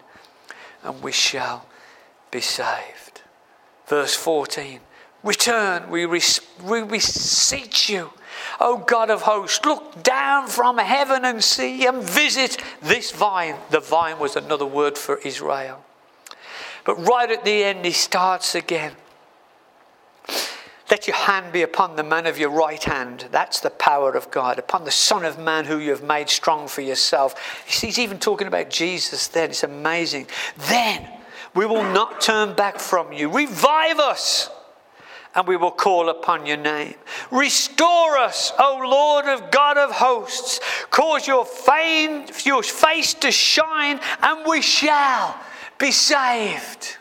and 0.84 1.02
we 1.02 1.12
shall 1.12 1.66
be 2.32 2.42
saved. 2.42 3.22
Verse 3.88 4.16
14 4.16 4.80
Return, 5.24 5.90
we, 5.90 6.06
we 6.06 6.84
beseech 6.84 7.90
you. 7.90 8.12
O 8.60 8.78
God 8.78 9.10
of 9.10 9.22
hosts, 9.22 9.64
look 9.64 10.04
down 10.04 10.48
from 10.48 10.78
heaven 10.78 11.24
and 11.24 11.42
see 11.42 11.86
and 11.86 12.04
visit 12.04 12.62
this 12.82 13.12
vine. 13.12 13.56
The 13.70 13.80
vine 13.80 14.20
was 14.20 14.36
another 14.36 14.66
word 14.66 14.98
for 14.98 15.20
Israel. 15.20 15.84
But 16.86 16.96
right 16.96 17.32
at 17.32 17.46
the 17.46 17.64
end, 17.64 17.86
he 17.86 17.92
starts 17.92 18.54
again. 18.54 18.94
Let 20.92 21.08
your 21.08 21.16
hand 21.16 21.54
be 21.54 21.62
upon 21.62 21.96
the 21.96 22.04
man 22.04 22.28
of 22.28 22.38
your 22.38 22.50
right 22.50 22.84
hand. 22.84 23.28
That's 23.32 23.62
the 23.62 23.70
power 23.70 24.12
of 24.12 24.30
God. 24.32 24.60
Upon 24.60 24.84
the 24.84 24.92
Son 24.92 25.24
of 25.24 25.40
Man 25.40 25.66
who 25.66 25.80
you 25.80 25.92
have 25.92 26.04
made 26.04 26.30
strong 26.30 26.68
for 26.68 26.82
yourself. 26.82 27.36
He's 27.66 27.98
even 27.98 28.20
talking 28.20 28.48
about 28.48 28.70
Jesus 28.70 29.28
then. 29.28 29.52
It's 29.52 29.64
amazing. 29.64 30.28
Then 30.70 31.08
we 31.56 31.66
will 31.66 31.84
not 31.84 32.20
turn 32.22 32.54
back 32.54 32.80
from 32.80 33.14
you. 33.14 33.30
Revive 33.30 34.00
us 34.00 34.50
and 35.36 35.48
we 35.48 35.58
will 35.58 35.72
call 35.72 36.10
upon 36.10 36.46
your 36.46 36.58
name. 36.58 36.96
Restore 37.32 38.18
us, 38.18 38.52
O 38.60 38.80
Lord 38.84 39.26
of 39.26 39.52
God 39.52 39.78
of 39.78 39.92
hosts. 39.92 40.60
Cause 40.90 41.28
your, 41.28 41.46
fame, 41.46 42.26
your 42.44 42.62
face 42.62 43.14
to 43.16 43.32
shine, 43.32 44.00
and 44.22 44.46
we 44.48 44.62
shall 44.62 45.40
be 45.80 45.92
saved. 45.92 46.98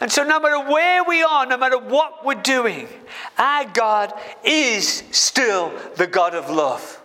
And 0.00 0.12
so, 0.12 0.22
no 0.22 0.38
matter 0.38 0.60
where 0.70 1.02
we 1.02 1.22
are, 1.22 1.44
no 1.46 1.56
matter 1.56 1.78
what 1.78 2.24
we're 2.24 2.34
doing, 2.34 2.88
our 3.36 3.64
God 3.64 4.12
is 4.44 5.02
still 5.10 5.72
the 5.96 6.06
God 6.06 6.34
of 6.34 6.50
love. 6.50 7.00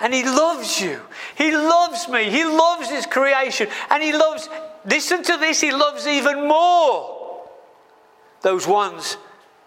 And 0.00 0.12
He 0.12 0.24
loves 0.24 0.80
you. 0.80 1.00
He 1.36 1.52
loves 1.52 2.08
me. 2.08 2.24
He 2.24 2.44
loves 2.44 2.90
His 2.90 3.06
creation. 3.06 3.68
And 3.88 4.02
He 4.02 4.12
loves, 4.12 4.48
listen 4.84 5.22
to 5.22 5.36
this, 5.36 5.60
He 5.60 5.70
loves 5.70 6.06
even 6.06 6.48
more 6.48 7.16
those 8.42 8.66
ones 8.66 9.16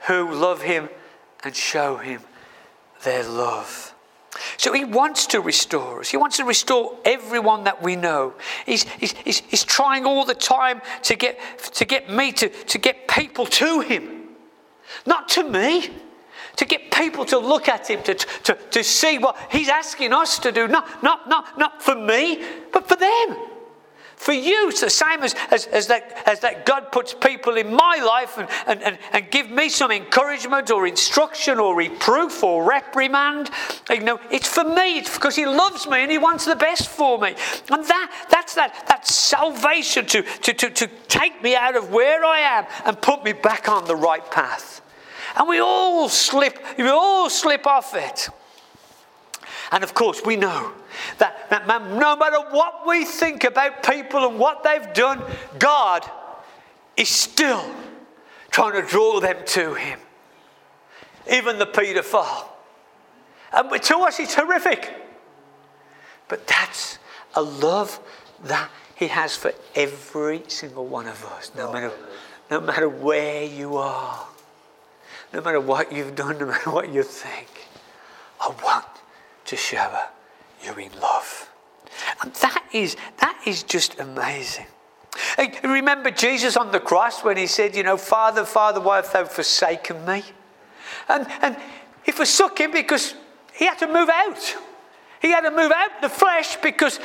who 0.07 0.31
love 0.33 0.61
Him 0.61 0.89
and 1.43 1.55
show 1.55 1.97
Him 1.97 2.21
their 3.03 3.23
love. 3.23 3.88
So 4.57 4.73
he 4.73 4.85
wants 4.85 5.27
to 5.27 5.41
restore 5.41 6.01
us. 6.01 6.09
He 6.09 6.17
wants 6.17 6.37
to 6.37 6.45
restore 6.45 6.97
everyone 7.05 7.63
that 7.63 7.81
we 7.81 7.95
know. 7.95 8.33
He's, 8.65 8.83
he's, 8.83 9.13
he's, 9.13 9.39
he's 9.39 9.63
trying 9.63 10.05
all 10.05 10.25
the 10.25 10.35
time 10.35 10.81
to 11.03 11.15
get, 11.15 11.39
to 11.73 11.85
get 11.85 12.09
me, 12.09 12.31
to, 12.33 12.49
to 12.49 12.77
get 12.77 13.07
people 13.07 13.45
to 13.45 13.81
him. 13.81 14.27
Not 15.05 15.29
to 15.29 15.43
me, 15.43 15.89
to 16.57 16.65
get 16.65 16.91
people 16.91 17.25
to 17.25 17.39
look 17.39 17.69
at 17.69 17.89
him, 17.89 18.03
to, 18.03 18.13
to, 18.13 18.55
to 18.71 18.83
see 18.83 19.17
what 19.17 19.37
he's 19.49 19.69
asking 19.69 20.13
us 20.13 20.39
to 20.39 20.51
do. 20.51 20.67
Not, 20.67 21.01
not, 21.01 21.27
not, 21.27 21.57
not 21.57 21.81
for 21.81 21.95
me, 21.95 22.43
but 22.71 22.87
for 22.87 22.95
them. 22.95 23.37
For 24.19 24.33
you, 24.33 24.69
the 24.73 24.89
same 24.89 25.23
as, 25.23 25.33
as, 25.49 25.65
as, 25.67 25.87
that, 25.87 26.23
as 26.25 26.41
that 26.41 26.65
God 26.65 26.91
puts 26.91 27.13
people 27.13 27.55
in 27.55 27.73
my 27.73 28.03
life 28.05 28.37
and, 28.37 28.49
and, 28.67 28.83
and, 28.83 28.97
and 29.13 29.31
give 29.31 29.49
me 29.49 29.69
some 29.69 29.93
encouragement 29.93 30.71
or 30.71 30.85
instruction 30.85 31.57
or 31.57 31.73
reproof 31.73 32.43
or 32.43 32.65
reprimand. 32.65 33.49
You 33.89 34.01
know, 34.01 34.19
it's 34.29 34.49
for 34.49 34.65
me. 34.65 34.97
It's 34.97 35.13
because 35.13 35.37
He 35.37 35.45
loves 35.45 35.87
me 35.87 35.99
and 35.99 36.11
He 36.11 36.17
wants 36.17 36.43
the 36.43 36.57
best 36.57 36.89
for 36.89 37.17
me. 37.17 37.29
And 37.71 37.85
that, 37.85 38.27
that's 38.29 38.55
that, 38.55 38.87
that 38.89 39.07
salvation 39.07 40.05
to, 40.07 40.23
to, 40.23 40.53
to, 40.53 40.69
to 40.69 40.87
take 41.07 41.41
me 41.41 41.55
out 41.55 41.77
of 41.77 41.89
where 41.89 42.25
I 42.25 42.39
am 42.39 42.65
and 42.83 43.01
put 43.01 43.23
me 43.23 43.31
back 43.31 43.69
on 43.69 43.85
the 43.85 43.95
right 43.95 44.29
path. 44.31 44.81
And 45.37 45.47
we 45.47 45.59
all 45.59 46.09
slip, 46.09 46.59
we 46.77 46.89
all 46.89 47.29
slip 47.29 47.65
off 47.65 47.95
it. 47.95 48.27
And 49.71 49.83
of 49.83 49.93
course, 49.93 50.21
we 50.25 50.35
know 50.35 50.71
that, 51.19 51.49
that 51.49 51.67
no 51.67 52.15
matter 52.15 52.39
what 52.49 52.87
we 52.87 53.05
think 53.05 53.43
about 53.43 53.83
people 53.83 54.27
and 54.27 54.39
what 54.39 54.63
they've 54.63 54.93
done, 54.93 55.21
God 55.59 56.09
is 56.97 57.09
still 57.09 57.63
trying 58.49 58.81
to 58.81 58.87
draw 58.87 59.19
them 59.19 59.37
to 59.45 59.75
Him. 59.75 59.99
Even 61.31 61.59
the 61.59 61.67
paedophile. 61.67 62.47
And 63.53 63.69
to 63.83 63.97
us, 63.99 64.19
it's 64.19 64.33
horrific. 64.33 64.91
But 66.27 66.47
that's 66.47 66.97
a 67.35 67.41
love 67.41 67.99
that 68.43 68.69
He 68.95 69.07
has 69.07 69.35
for 69.35 69.53
every 69.75 70.43
single 70.47 70.87
one 70.87 71.07
of 71.07 71.23
us, 71.25 71.51
no 71.55 71.71
matter, 71.71 71.91
no 72.49 72.59
matter 72.59 72.89
where 72.89 73.43
you 73.43 73.77
are, 73.77 74.25
no 75.31 75.41
matter 75.41 75.59
what 75.59 75.91
you've 75.91 76.15
done, 76.15 76.39
no 76.39 76.47
matter 76.47 76.71
what 76.71 76.91
you 76.91 77.03
think. 77.03 77.67
I 78.41 78.47
want 78.63 78.98
to 79.49 79.57
shower 79.57 80.07
you 80.63 80.73
in 80.73 80.91
love. 80.99 81.49
And 82.21 82.33
that 82.35 82.63
is, 82.71 82.95
that 83.17 83.39
is 83.45 83.63
just 83.63 83.99
amazing. 83.99 84.67
remember 85.63 86.11
Jesus 86.11 86.55
on 86.55 86.71
the 86.71 86.79
cross 86.79 87.23
when 87.23 87.35
he 87.35 87.47
said, 87.47 87.75
You 87.75 87.83
know, 87.83 87.97
Father, 87.97 88.45
Father, 88.45 88.79
why 88.79 88.97
have 88.97 89.11
thou 89.11 89.25
forsaken 89.25 90.05
me? 90.05 90.23
And, 91.07 91.27
and 91.41 91.57
he 92.03 92.11
forsook 92.11 92.59
him 92.59 92.71
because 92.71 93.15
he 93.53 93.65
had 93.65 93.79
to 93.79 93.87
move 93.87 94.09
out. 94.09 94.55
He 95.21 95.29
had 95.31 95.41
to 95.41 95.51
move 95.51 95.71
out 95.71 96.01
the 96.01 96.09
flesh 96.09 96.55
because 96.57 96.99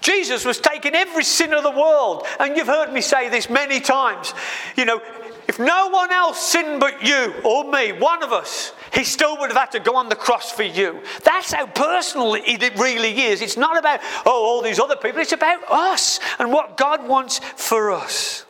Jesus 0.00 0.44
was 0.44 0.60
taking 0.60 0.94
every 0.94 1.24
sin 1.24 1.54
of 1.54 1.62
the 1.62 1.70
world. 1.70 2.26
And 2.38 2.56
you've 2.56 2.66
heard 2.66 2.92
me 2.92 3.00
say 3.00 3.30
this 3.30 3.48
many 3.48 3.80
times. 3.80 4.34
You 4.76 4.84
know, 4.84 5.00
if 5.48 5.58
no 5.58 5.88
one 5.88 6.12
else 6.12 6.38
sinned 6.38 6.78
but 6.78 7.02
you 7.02 7.32
or 7.42 7.64
me, 7.64 7.92
one 7.92 8.22
of 8.22 8.32
us, 8.32 8.72
he 8.92 9.02
still 9.02 9.38
would 9.38 9.50
have 9.50 9.56
had 9.56 9.72
to 9.72 9.80
go 9.80 9.96
on 9.96 10.10
the 10.10 10.14
cross 10.14 10.52
for 10.52 10.62
you. 10.62 11.00
That's 11.24 11.52
how 11.52 11.66
personal 11.66 12.34
it 12.34 12.78
really 12.78 13.22
is. 13.22 13.40
It's 13.40 13.56
not 13.56 13.78
about, 13.78 14.00
oh, 14.26 14.44
all 14.44 14.60
these 14.62 14.78
other 14.78 14.96
people. 14.96 15.22
It's 15.22 15.32
about 15.32 15.62
us 15.70 16.20
and 16.38 16.52
what 16.52 16.76
God 16.76 17.08
wants 17.08 17.38
for 17.38 17.90
us. 17.92 18.44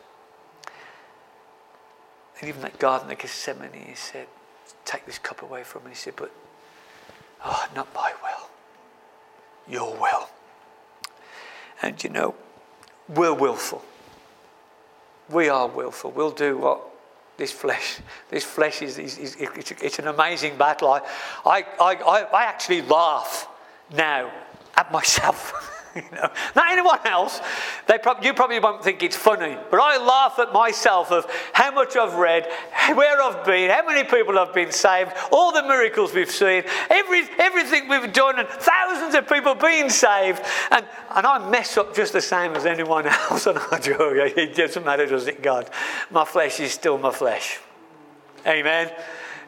And 2.41 2.49
even 2.49 2.61
that 2.61 2.77
garden 2.79 3.09
of 3.09 3.17
Gethsemane, 3.17 3.71
he 3.73 3.95
said, 3.95 4.27
take 4.83 5.05
this 5.05 5.19
cup 5.19 5.41
away 5.41 5.63
from 5.63 5.85
me. 5.85 5.91
He 5.91 5.95
said, 5.95 6.15
but, 6.17 6.31
oh, 7.45 7.65
not 7.75 7.87
my 7.95 8.11
will, 8.21 8.49
your 9.73 9.93
will. 9.95 10.29
And 11.81 12.03
you 12.03 12.09
know, 12.09 12.35
we're 13.07 13.33
willful. 13.33 13.83
We 15.31 15.49
are 15.49 15.67
willful. 15.67 16.11
We'll 16.11 16.31
do 16.31 16.57
what 16.57 16.81
this 17.37 17.51
flesh. 17.51 17.99
This 18.29 18.43
flesh 18.43 18.81
is, 18.81 18.99
is, 18.99 19.17
is 19.17 19.35
it's, 19.39 19.71
it's, 19.71 19.99
an 19.99 20.07
amazing 20.07 20.57
battle. 20.57 20.89
I, 20.89 21.01
I, 21.45 21.63
I, 21.79 22.23
I 22.33 22.43
actually 22.43 22.81
laugh 22.81 23.47
now 23.95 24.31
at 24.75 24.91
myself. 24.91 25.75
you 25.95 26.03
know, 26.11 26.29
not 26.55 26.71
anyone 26.71 26.99
else. 27.05 27.41
They 27.87 27.97
you 28.21 28.33
probably 28.33 28.59
won't 28.59 28.83
think 28.83 29.01
it's 29.01 29.15
funny, 29.15 29.57
but 29.71 29.79
I 29.81 29.97
laugh 29.97 30.37
at 30.39 30.53
myself 30.53 31.11
of 31.11 31.25
how 31.53 31.71
much 31.71 31.95
I've 31.95 32.15
read, 32.15 32.47
where 32.93 33.21
I've 33.21 33.45
been, 33.45 33.69
how 33.69 33.85
many 33.85 34.07
people 34.07 34.35
have 34.35 34.53
been 34.53 34.71
saved, 34.71 35.11
all 35.31 35.51
the 35.51 35.63
miracles 35.63 36.13
we've 36.13 36.29
seen, 36.29 36.63
every, 36.89 37.23
everything 37.39 37.87
we've 37.87 38.13
done, 38.13 38.39
and 38.39 38.47
thousands 38.47 39.15
of 39.15 39.27
people 39.27 39.55
being 39.55 39.89
saved, 39.89 40.41
and, 40.71 40.85
and 41.15 41.25
I 41.25 41.49
mess 41.49 41.77
up 41.77 41.95
just 41.95 42.13
the 42.13 42.21
same 42.21 42.53
as 42.53 42.65
anyone 42.65 43.07
else. 43.29 43.47
And 43.47 43.57
I 43.71 43.79
do, 43.79 43.95
it 43.99 44.55
doesn't 44.55 44.85
matter, 44.85 45.05
does 45.05 45.27
it, 45.27 45.41
God? 45.41 45.69
My 46.11 46.25
flesh 46.25 46.59
is 46.59 46.71
still 46.71 46.97
my 46.97 47.11
flesh. 47.11 47.59
Amen. 48.45 48.91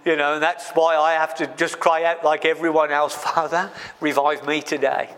You 0.04 0.16
know, 0.16 0.34
and 0.34 0.44
that's 0.44 0.72
why 0.72 0.98
I 0.98 1.14
have 1.14 1.36
to 1.36 1.48
just 1.58 1.80
cry 1.80 2.06
out 2.06 2.24
like 2.24 2.46
everyone 2.46 2.92
else, 2.92 3.14
Father, 3.16 3.72
revive 4.00 4.48
me 4.48 4.62
today. 4.62 5.10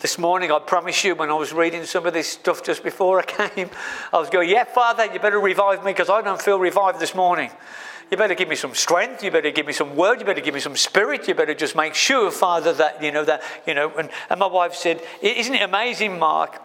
This 0.00 0.18
morning, 0.18 0.52
I 0.52 0.58
promise 0.58 1.04
you, 1.04 1.14
when 1.14 1.30
I 1.30 1.34
was 1.34 1.54
reading 1.54 1.84
some 1.86 2.04
of 2.04 2.12
this 2.12 2.28
stuff 2.28 2.62
just 2.62 2.84
before 2.84 3.18
I 3.18 3.22
came, 3.48 3.70
I 4.12 4.18
was 4.18 4.28
going, 4.28 4.50
Yeah, 4.50 4.64
Father, 4.64 5.06
you 5.06 5.18
better 5.18 5.40
revive 5.40 5.84
me 5.84 5.92
because 5.92 6.10
I 6.10 6.20
don't 6.20 6.40
feel 6.40 6.58
revived 6.58 7.00
this 7.00 7.14
morning. 7.14 7.50
You 8.10 8.16
better 8.16 8.34
give 8.34 8.48
me 8.48 8.56
some 8.56 8.74
strength. 8.74 9.24
You 9.24 9.30
better 9.30 9.50
give 9.50 9.66
me 9.66 9.72
some 9.72 9.96
word. 9.96 10.20
You 10.20 10.26
better 10.26 10.42
give 10.42 10.54
me 10.54 10.60
some 10.60 10.76
spirit. 10.76 11.26
You 11.26 11.34
better 11.34 11.54
just 11.54 11.74
make 11.74 11.94
sure, 11.94 12.30
Father, 12.30 12.72
that, 12.74 13.02
you 13.02 13.10
know, 13.10 13.24
that, 13.24 13.42
you 13.66 13.74
know. 13.74 13.90
And, 13.96 14.10
and 14.28 14.38
my 14.38 14.46
wife 14.46 14.74
said, 14.74 15.02
Isn't 15.22 15.54
it 15.54 15.62
amazing, 15.62 16.18
Mark? 16.18 16.60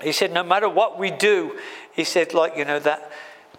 He 0.00 0.12
said, 0.12 0.32
No 0.32 0.42
matter 0.42 0.70
what 0.70 0.98
we 0.98 1.10
do, 1.10 1.58
he 1.92 2.02
said, 2.02 2.32
like, 2.32 2.56
you 2.56 2.64
know, 2.64 2.78
that 2.80 3.12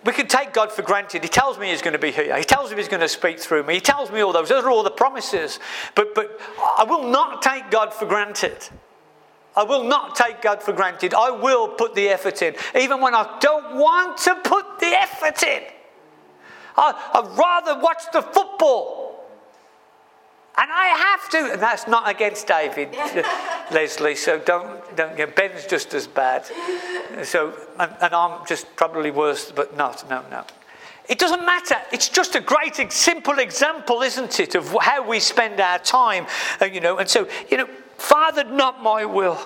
we 0.06 0.14
can 0.14 0.28
take 0.28 0.54
God 0.54 0.72
for 0.72 0.82
granted. 0.82 1.24
He 1.24 1.30
tells 1.30 1.58
me 1.58 1.68
He's 1.70 1.82
going 1.82 1.94
to 1.94 2.00
be 2.00 2.12
here. 2.12 2.38
He 2.38 2.44
tells 2.44 2.72
me 2.72 2.78
He's 2.78 2.88
going 2.88 3.02
to 3.02 3.10
speak 3.10 3.40
through 3.40 3.64
me. 3.64 3.76
He 3.76 3.82
tells 3.82 4.12
me 4.12 4.22
all 4.22 4.32
those. 4.32 4.50
Those 4.50 4.64
are 4.64 4.70
all 4.70 4.84
the 4.84 4.92
promises. 4.92 5.60
But, 5.96 6.16
but 6.16 6.40
I 6.78 6.86
will 6.86 7.10
not 7.10 7.42
take 7.42 7.70
God 7.70 7.94
for 7.94 8.06
granted. 8.06 8.70
I 9.56 9.64
will 9.64 9.84
not 9.84 10.16
take 10.16 10.42
God 10.42 10.64
for 10.64 10.72
granted. 10.72 11.14
I 11.14 11.32
will 11.32 11.68
put 11.68 11.96
the 11.96 12.08
effort 12.08 12.42
in, 12.42 12.56
even 12.76 13.02
when 13.02 13.14
I 13.14 13.38
don't 13.42 13.76
want 13.76 14.18
to 14.20 14.36
put 14.36 14.80
the 14.80 14.88
effort 14.88 15.44
in. 15.44 15.64
I, 16.78 16.94
I'd 17.14 17.38
rather 17.38 17.82
watch 17.82 18.04
the 18.14 18.22
football. 18.22 18.99
And 20.62 20.70
I 20.74 20.88
have 20.88 21.30
to, 21.30 21.54
and 21.54 21.62
that's 21.62 21.88
not 21.88 22.10
against 22.10 22.48
David, 22.48 22.94
Leslie, 23.72 24.16
so 24.16 24.40
don't, 24.40 24.96
don't 24.98 25.16
get, 25.16 25.34
Ben's 25.34 25.66
just 25.66 25.94
as 25.94 26.06
bad. 26.06 26.46
So, 27.24 27.54
and, 27.80 27.96
and 28.02 28.14
I'm 28.14 28.46
just 28.46 28.76
probably 28.76 29.10
worse, 29.10 29.54
but 29.54 29.78
not, 29.78 30.10
no, 30.10 30.22
no. 30.30 30.44
It 31.08 31.18
doesn't 31.18 31.46
matter. 31.46 31.78
It's 31.94 32.10
just 32.10 32.36
a 32.36 32.42
great, 32.42 32.76
simple 32.92 33.40
example, 33.40 34.02
isn't 34.02 34.38
it, 34.42 34.54
of 34.54 34.76
how 34.82 35.08
we 35.08 35.22
spend 35.22 35.62
our 35.62 35.80
time, 35.80 36.28
uh, 36.62 36.66
you 36.66 36.82
know. 36.82 36.98
And 36.98 37.08
so, 37.08 37.30
you 37.50 37.56
know, 37.56 37.70
Father, 37.98 38.44
not 38.44 38.84
my 38.84 39.06
will. 39.06 39.40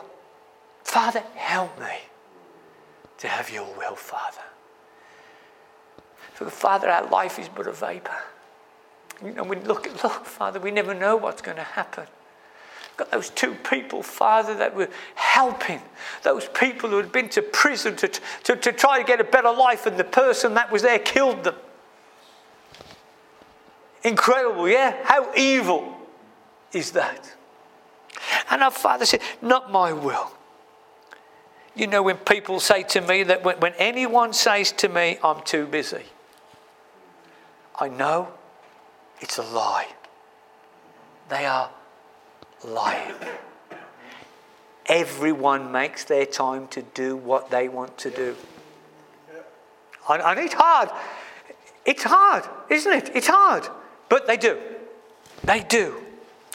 Father, 0.83 1.21
help 1.35 1.79
me 1.79 1.95
to 3.19 3.27
have 3.27 3.51
your 3.51 3.67
will, 3.77 3.95
Father. 3.95 4.41
For 6.33 6.49
Father, 6.49 6.89
our 6.89 7.07
life 7.07 7.37
is 7.37 7.49
but 7.49 7.67
a 7.67 7.71
vapor. 7.71 8.17
Know, 9.31 9.43
we 9.43 9.55
look 9.57 9.87
at, 9.87 10.03
look, 10.03 10.25
Father, 10.25 10.59
we 10.59 10.71
never 10.71 10.93
know 10.93 11.15
what's 11.15 11.41
going 11.41 11.57
to 11.57 11.63
happen. 11.63 12.05
Got 12.97 13.09
those 13.11 13.29
two 13.29 13.55
people, 13.55 14.03
Father, 14.03 14.53
that 14.55 14.75
were 14.75 14.89
helping. 15.15 15.81
Those 16.21 16.47
people 16.49 16.89
who 16.89 16.97
had 16.97 17.11
been 17.11 17.29
to 17.29 17.41
prison 17.41 17.95
to, 17.95 18.07
to, 18.07 18.55
to 18.55 18.71
try 18.71 18.99
to 18.99 19.03
get 19.03 19.19
a 19.19 19.23
better 19.23 19.51
life, 19.51 19.85
and 19.85 19.97
the 19.97 20.03
person 20.03 20.53
that 20.55 20.71
was 20.71 20.83
there 20.83 20.99
killed 20.99 21.43
them. 21.43 21.55
Incredible, 24.03 24.67
yeah? 24.67 24.95
How 25.03 25.33
evil 25.35 25.95
is 26.71 26.91
that? 26.91 27.33
And 28.49 28.61
our 28.61 28.71
Father 28.71 29.05
said, 29.05 29.21
Not 29.41 29.71
my 29.71 29.91
will. 29.91 30.31
You 31.75 31.87
know, 31.87 32.03
when 32.03 32.17
people 32.17 32.59
say 32.59 32.83
to 32.83 33.01
me 33.01 33.23
that 33.23 33.43
when, 33.43 33.59
when 33.59 33.73
anyone 33.79 34.33
says 34.33 34.71
to 34.73 34.89
me, 34.89 35.17
I'm 35.23 35.41
too 35.41 35.65
busy, 35.65 36.03
I 37.79 37.89
know 37.89 38.33
it's 39.23 39.37
a 39.37 39.41
lie. 39.41 39.87
They 41.29 41.45
are 41.45 41.71
lying. 42.65 43.15
Everyone 44.87 45.71
makes 45.71 46.03
their 46.03 46.25
time 46.25 46.67
to 46.67 46.81
do 46.81 47.15
what 47.15 47.49
they 47.49 47.69
want 47.69 47.97
to 47.99 48.09
do. 48.11 48.35
And 50.09 50.39
it's 50.41 50.53
hard. 50.53 50.89
It's 51.85 52.03
hard, 52.03 52.43
isn't 52.69 52.91
it? 52.91 53.11
It's 53.15 53.27
hard. 53.27 53.65
But 54.09 54.27
they 54.27 54.35
do. 54.35 54.59
They 55.45 55.61
do. 55.61 56.02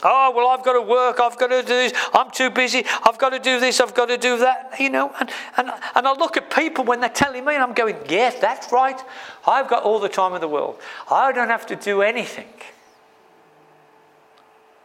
Oh, 0.03 0.33
well, 0.35 0.49
I've 0.49 0.65
got 0.65 0.75
to 0.75 0.83
work, 0.83 1.19
I've 1.19 1.37
got 1.37 1.49
to 1.49 1.63
do 1.63 1.67
this, 1.67 1.93
I'm 2.15 2.31
too 2.31 2.51
busy, 2.51 2.85
I've 3.05 3.19
got 3.19 3.31
to 3.31 3.41
do 3.41 3.59
this, 3.59 3.81
I've 3.81 3.95
got 3.95 4.07
to 4.07 4.17
do 4.17 4.39
that, 4.39 4.75
you 4.79 4.91
know. 4.91 5.13
And, 5.19 5.31
and, 5.57 5.71
and 5.95 6.07
I 6.07 6.13
look 6.13 6.37
at 6.37 6.55
people 6.55 6.85
when 6.85 7.01
they're 7.01 7.09
telling 7.09 7.45
me, 7.45 7.55
and 7.55 7.63
I'm 7.63 7.75
going, 7.75 7.97
yes, 8.09 8.37
that's 8.41 8.71
right. 8.71 9.01
I've 9.47 9.69
got 9.69 9.83
all 9.83 9.99
the 9.99 10.09
time 10.09 10.35
in 10.35 10.41
the 10.41 10.49
world. 10.49 10.79
I 11.11 11.33
don't 11.33 11.49
have 11.49 11.67
to 11.67 11.77
do 11.77 12.03
anything. 12.03 12.49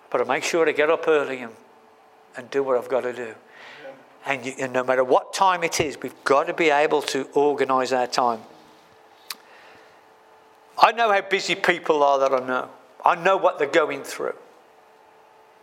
But 0.10 0.22
I 0.22 0.24
make 0.24 0.44
sure 0.44 0.66
to 0.66 0.74
get 0.74 0.90
up 0.90 1.08
early 1.08 1.42
and, 1.42 1.54
and 2.36 2.50
do 2.50 2.64
what 2.64 2.78
I've 2.78 2.90
got 2.90 3.02
to 3.02 3.14
do. 3.14 3.36
And, 4.26 4.46
you, 4.46 4.54
and 4.58 4.74
no 4.74 4.84
matter 4.84 5.04
what 5.04 5.34
time 5.34 5.64
it 5.64 5.80
is, 5.80 5.98
we've 6.02 6.24
got 6.24 6.48
to 6.48 6.54
be 6.54 6.70
able 6.70 7.02
to 7.04 7.24
organise 7.34 7.92
our 7.92 8.08
time. 8.08 8.40
I 10.82 10.92
know 10.92 11.12
how 11.12 11.22
busy 11.22 11.56
people 11.56 12.02
are 12.02 12.18
that 12.20 12.34
I 12.34 12.46
know. 12.46 12.70
I 13.06 13.16
know 13.16 13.38
what 13.38 13.60
they're 13.60 13.68
going 13.68 14.04
through. 14.04 14.36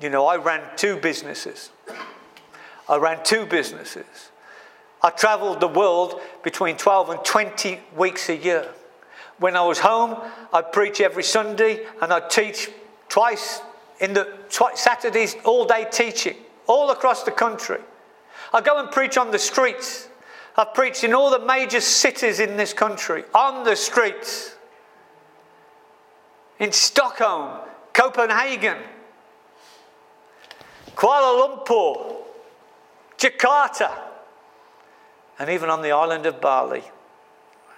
You 0.00 0.09
know, 0.09 0.26
I 0.26 0.37
ran 0.37 0.62
two 0.76 0.97
businesses. 0.97 1.71
I 2.88 2.97
ran 2.97 3.23
two 3.23 3.45
businesses. 3.47 4.30
I 5.02 5.11
traveled 5.11 5.61
the 5.61 5.69
world 5.69 6.21
between 6.42 6.76
12 6.76 7.11
and 7.11 7.25
20 7.25 7.80
weeks 7.97 8.28
a 8.28 8.37
year. 8.37 8.69
When 9.38 9.57
I 9.57 9.64
was 9.64 9.78
home, 9.78 10.16
I'd 10.52 10.73
preach 10.73 11.00
every 11.00 11.23
Sunday 11.23 11.87
and 12.00 12.12
I'd 12.12 12.30
teach 12.30 12.71
twice 13.09 13.61
in 14.00 14.14
the 14.14 14.38
twi- 14.50 14.75
Saturdays, 14.75 15.37
all 15.45 15.66
day 15.66 15.87
teaching, 15.90 16.37
all 16.66 16.90
across 16.90 17.23
the 17.23 17.30
country. 17.30 17.78
I 18.52 18.61
go 18.61 18.78
and 18.78 18.90
preach 18.90 19.16
on 19.16 19.30
the 19.30 19.38
streets. 19.38 20.09
I've 20.57 20.75
preached 20.75 21.04
in 21.04 21.14
all 21.14 21.30
the 21.30 21.45
major 21.45 21.80
cities 21.80 22.41
in 22.41 22.56
this 22.56 22.73
country, 22.73 23.25
on 23.34 23.65
the 23.65 23.76
streets. 23.76 24.56
In 26.58 26.73
Stockholm, 26.73 27.60
Copenhagen, 27.93 28.76
Kuala 31.00 31.65
Lumpur, 31.65 32.15
Jakarta, 33.17 33.91
and 35.39 35.49
even 35.49 35.71
on 35.71 35.80
the 35.80 35.93
island 35.93 36.26
of 36.26 36.43
Bali. 36.43 36.82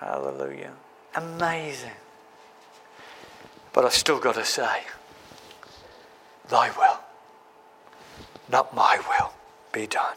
Hallelujah. 0.01 0.73
Amazing. 1.15 1.93
But 3.73 3.85
I've 3.85 3.95
still 3.95 4.19
got 4.19 4.35
to 4.35 4.45
say, 4.45 4.81
Thy 6.49 6.71
will, 6.71 6.99
not 8.51 8.75
my 8.75 8.99
will, 9.09 9.33
be 9.71 9.87
done. 9.87 10.17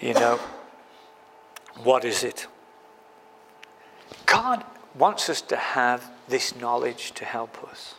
You 0.00 0.14
know, 0.14 0.40
what 1.84 2.04
is 2.04 2.24
it? 2.24 2.48
God 4.26 4.64
wants 4.96 5.28
us 5.28 5.40
to 5.42 5.56
have 5.56 6.10
this 6.26 6.56
knowledge 6.56 7.12
to 7.12 7.24
help 7.24 7.62
us. 7.70 7.94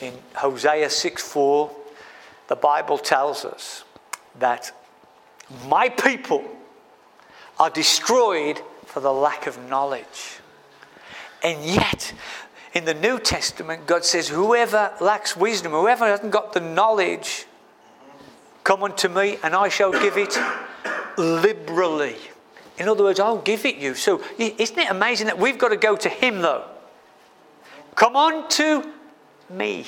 In 0.00 0.14
Hosea 0.34 0.88
6 0.88 1.22
4, 1.22 1.81
the 2.48 2.56
Bible 2.56 2.98
tells 2.98 3.44
us 3.44 3.84
that 4.38 4.72
my 5.66 5.88
people 5.88 6.44
are 7.58 7.70
destroyed 7.70 8.60
for 8.86 9.00
the 9.00 9.12
lack 9.12 9.46
of 9.46 9.58
knowledge. 9.68 10.40
And 11.42 11.64
yet, 11.64 12.12
in 12.72 12.84
the 12.84 12.94
New 12.94 13.18
Testament, 13.18 13.86
God 13.86 14.04
says, 14.04 14.28
Whoever 14.28 14.92
lacks 15.00 15.36
wisdom, 15.36 15.72
whoever 15.72 16.06
hasn't 16.06 16.30
got 16.30 16.52
the 16.52 16.60
knowledge, 16.60 17.46
come 18.64 18.82
unto 18.82 19.08
me 19.08 19.38
and 19.42 19.54
I 19.54 19.68
shall 19.68 19.92
give 19.92 20.16
it 20.16 20.36
liberally. 21.18 22.16
In 22.78 22.88
other 22.88 23.04
words, 23.04 23.20
I'll 23.20 23.38
give 23.38 23.64
it 23.64 23.76
you. 23.76 23.94
So, 23.94 24.22
isn't 24.38 24.78
it 24.78 24.90
amazing 24.90 25.26
that 25.26 25.38
we've 25.38 25.58
got 25.58 25.68
to 25.68 25.76
go 25.76 25.96
to 25.96 26.08
Him, 26.08 26.40
though? 26.40 26.64
Come 27.94 28.16
on 28.16 28.48
to 28.50 28.90
me 29.50 29.86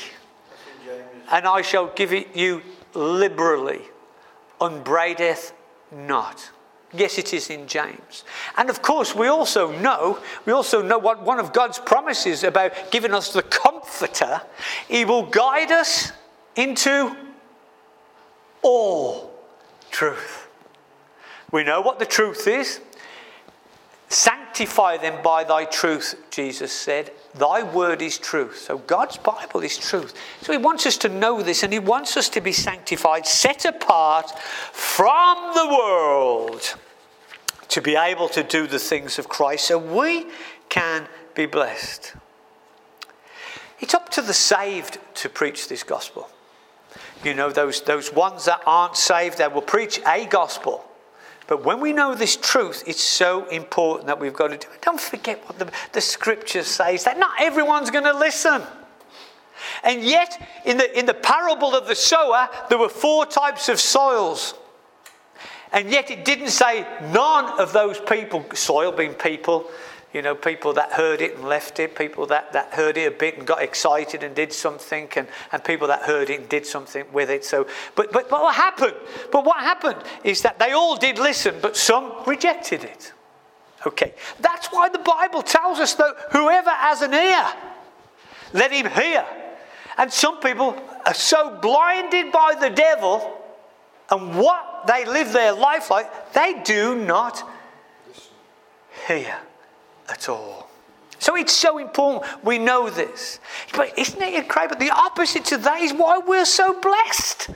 and 1.30 1.46
I 1.46 1.62
shall 1.62 1.88
give 1.88 2.12
it 2.12 2.36
you 2.36 2.62
liberally, 2.94 3.82
unbraideth 4.60 5.52
not. 5.92 6.50
Yes, 6.92 7.18
it 7.18 7.34
is 7.34 7.50
in 7.50 7.66
James. 7.66 8.22
And 8.56 8.70
of 8.70 8.80
course, 8.80 9.16
we 9.16 9.26
also 9.26 9.72
know, 9.80 10.20
we 10.46 10.52
also 10.52 10.80
know 10.80 10.98
what 10.98 11.22
one 11.22 11.40
of 11.40 11.52
God's 11.52 11.78
promises 11.78 12.44
about 12.44 12.92
giving 12.92 13.12
us 13.12 13.32
the 13.32 13.42
comforter. 13.42 14.42
He 14.88 15.04
will 15.04 15.24
guide 15.24 15.72
us 15.72 16.12
into 16.54 17.16
all 18.62 19.34
truth. 19.90 20.46
We 21.50 21.64
know 21.64 21.80
what 21.80 21.98
the 21.98 22.06
truth 22.06 22.46
is. 22.46 22.80
Sanctify 24.54 24.98
them 24.98 25.20
by 25.20 25.42
thy 25.42 25.64
truth, 25.64 26.14
Jesus 26.30 26.72
said. 26.72 27.10
Thy 27.34 27.64
word 27.64 28.00
is 28.00 28.18
truth. 28.18 28.58
So 28.58 28.78
God's 28.78 29.16
Bible 29.16 29.64
is 29.64 29.76
truth. 29.76 30.14
So 30.42 30.52
He 30.52 30.58
wants 30.58 30.86
us 30.86 30.96
to 30.98 31.08
know 31.08 31.42
this 31.42 31.64
and 31.64 31.72
He 31.72 31.80
wants 31.80 32.16
us 32.16 32.28
to 32.28 32.40
be 32.40 32.52
sanctified, 32.52 33.26
set 33.26 33.64
apart 33.64 34.30
from 34.38 35.54
the 35.54 35.66
world 35.66 36.76
to 37.66 37.82
be 37.82 37.96
able 37.96 38.28
to 38.28 38.44
do 38.44 38.68
the 38.68 38.78
things 38.78 39.18
of 39.18 39.28
Christ 39.28 39.66
so 39.66 39.76
we 39.76 40.26
can 40.68 41.08
be 41.34 41.46
blessed. 41.46 42.14
It's 43.80 43.92
up 43.92 44.08
to 44.10 44.22
the 44.22 44.32
saved 44.32 44.98
to 45.14 45.28
preach 45.28 45.66
this 45.66 45.82
gospel. 45.82 46.28
You 47.24 47.34
know, 47.34 47.50
those, 47.50 47.80
those 47.80 48.12
ones 48.12 48.44
that 48.44 48.60
aren't 48.66 48.96
saved, 48.96 49.38
they 49.38 49.48
will 49.48 49.62
preach 49.62 50.00
a 50.06 50.26
gospel 50.26 50.84
but 51.46 51.64
when 51.64 51.80
we 51.80 51.92
know 51.92 52.14
this 52.14 52.36
truth, 52.36 52.84
it's 52.86 53.02
so 53.02 53.46
important 53.48 54.06
that 54.06 54.18
we've 54.18 54.32
got 54.32 54.48
to 54.48 54.56
do 54.56 54.68
it. 54.72 54.82
Don't 54.82 55.00
forget 55.00 55.46
what 55.46 55.58
the, 55.58 55.70
the 55.92 56.00
scripture 56.00 56.62
says 56.62 57.04
that 57.04 57.18
not 57.18 57.32
everyone's 57.38 57.90
going 57.90 58.04
to 58.04 58.16
listen. 58.16 58.62
And 59.82 60.02
yet, 60.02 60.40
in 60.64 60.78
the, 60.78 60.98
in 60.98 61.06
the 61.06 61.14
parable 61.14 61.74
of 61.74 61.86
the 61.86 61.94
sower, 61.94 62.48
there 62.68 62.78
were 62.78 62.88
four 62.88 63.26
types 63.26 63.68
of 63.68 63.78
soils. 63.78 64.54
And 65.72 65.90
yet, 65.90 66.10
it 66.10 66.24
didn't 66.24 66.50
say 66.50 66.86
none 67.12 67.58
of 67.60 67.72
those 67.72 68.00
people, 68.00 68.44
soil 68.54 68.92
being 68.92 69.14
people, 69.14 69.70
you 70.14 70.22
know, 70.22 70.36
people 70.36 70.72
that 70.74 70.92
heard 70.92 71.20
it 71.20 71.34
and 71.34 71.44
left 71.44 71.80
it, 71.80 71.96
people 71.96 72.24
that, 72.26 72.52
that 72.52 72.72
heard 72.72 72.96
it 72.96 73.12
a 73.12 73.16
bit 73.16 73.36
and 73.36 73.44
got 73.44 73.60
excited 73.60 74.22
and 74.22 74.32
did 74.32 74.52
something, 74.52 75.08
and, 75.16 75.26
and 75.50 75.64
people 75.64 75.88
that 75.88 76.02
heard 76.02 76.30
it 76.30 76.40
and 76.40 76.48
did 76.48 76.64
something 76.64 77.04
with 77.12 77.28
it. 77.28 77.44
So, 77.44 77.66
but, 77.96 78.12
but, 78.12 78.30
but 78.30 78.40
what 78.40 78.54
happened? 78.54 78.94
But 79.32 79.44
what 79.44 79.58
happened 79.58 80.00
is 80.22 80.42
that 80.42 80.60
they 80.60 80.70
all 80.70 80.96
did 80.96 81.18
listen, 81.18 81.56
but 81.60 81.76
some 81.76 82.12
rejected 82.26 82.84
it. 82.84 83.12
Okay, 83.84 84.14
that's 84.38 84.68
why 84.68 84.88
the 84.88 85.00
Bible 85.00 85.42
tells 85.42 85.80
us 85.80 85.94
that 85.94 86.14
whoever 86.30 86.70
has 86.70 87.02
an 87.02 87.12
ear, 87.12 87.46
let 88.52 88.70
him 88.70 88.88
hear. 88.88 89.26
And 89.98 90.12
some 90.12 90.38
people 90.38 90.80
are 91.04 91.14
so 91.14 91.58
blinded 91.60 92.30
by 92.30 92.54
the 92.58 92.70
devil 92.70 93.42
and 94.10 94.38
what 94.38 94.84
they 94.86 95.04
live 95.04 95.32
their 95.32 95.52
life 95.52 95.90
like, 95.90 96.32
they 96.32 96.62
do 96.64 96.94
not 97.04 97.42
hear 99.08 99.36
at 100.08 100.28
all. 100.28 100.70
So 101.18 101.36
it's 101.36 101.54
so 101.54 101.78
important 101.78 102.26
we 102.44 102.58
know 102.58 102.90
this. 102.90 103.40
But 103.74 103.98
isn't 103.98 104.20
it 104.20 104.34
incredible? 104.34 104.78
The 104.78 104.90
opposite 104.90 105.44
to 105.46 105.56
that 105.58 105.80
is 105.80 105.92
why 105.92 106.18
we're 106.18 106.44
so 106.44 106.78
blessed. 106.80 107.50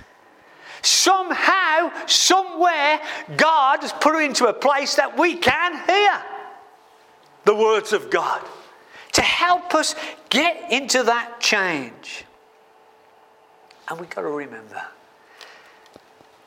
Somehow, 0.80 1.90
somewhere, 2.06 3.00
God 3.36 3.80
has 3.82 3.92
put 3.92 4.14
it 4.14 4.24
into 4.24 4.46
a 4.46 4.54
place 4.54 4.94
that 4.94 5.18
we 5.18 5.36
can 5.36 5.86
hear 5.86 6.22
the 7.44 7.54
words 7.54 7.92
of 7.92 8.10
God 8.10 8.42
to 9.12 9.20
help 9.20 9.74
us 9.74 9.94
get 10.30 10.72
into 10.72 11.02
that 11.02 11.40
change. 11.40 12.24
And 13.88 13.98
we've 13.98 14.08
got 14.08 14.22
to 14.22 14.28
remember 14.28 14.82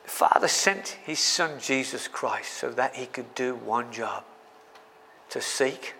the 0.04 0.10
Father 0.10 0.48
sent 0.48 0.98
his 1.04 1.18
Son 1.18 1.60
Jesus 1.60 2.08
Christ 2.08 2.54
so 2.54 2.70
that 2.70 2.96
he 2.96 3.06
could 3.06 3.34
do 3.34 3.54
one 3.54 3.92
job 3.92 4.24
to 5.32 5.40
seek 5.40 5.94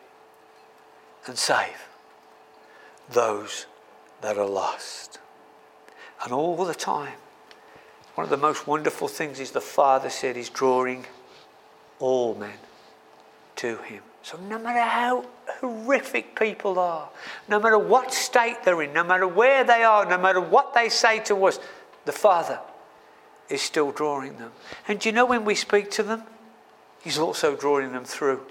and 1.27 1.39
save 1.39 1.89
those 3.11 3.65
that 4.21 4.37
are 4.37 4.47
lost. 4.47 5.19
And 6.23 6.35
all 6.35 6.65
the 6.67 6.75
time, 6.75 7.15
one 8.15 8.25
of 8.25 8.31
the 8.31 8.37
most 8.37 8.67
wonderful 8.67 9.09
things 9.09 9.41
is 9.41 9.53
the 9.53 9.61
Father 9.63 10.11
said 10.11 10.37
he's 10.37 10.51
drawing 10.51 11.07
all 11.99 12.35
men 12.35 12.59
to 13.57 13.79
him. 13.79 14.03
So, 14.23 14.39
no 14.51 14.59
matter 14.59 14.83
how 14.83 15.25
horrific 15.61 16.39
people 16.39 16.79
are, 16.79 17.09
no 17.49 17.59
matter 17.59 17.79
what 17.79 18.13
state 18.13 18.63
they're 18.65 18.83
in, 18.83 18.93
no 18.93 19.03
matter 19.03 19.27
where 19.27 19.65
they 19.65 19.83
are, 19.83 20.05
no 20.05 20.19
matter 20.19 20.43
what 20.43 20.75
they 20.75 20.91
say 20.91 21.21
to 21.21 21.47
us, 21.47 21.59
the 22.05 22.13
Father 22.13 22.61
is 23.49 23.63
still 23.63 23.93
drawing 23.93 24.37
them. 24.37 24.53
And 24.87 25.01
do 25.01 25.09
you 25.09 25.15
know 25.15 25.25
when 25.25 25.47
we 25.47 25.55
speak 25.55 25.91
to 25.93 26.03
them, 26.03 26.25
He's 27.03 27.19
also 27.19 27.57
drawing 27.57 27.93
them 27.93 28.05
through. 28.05 28.43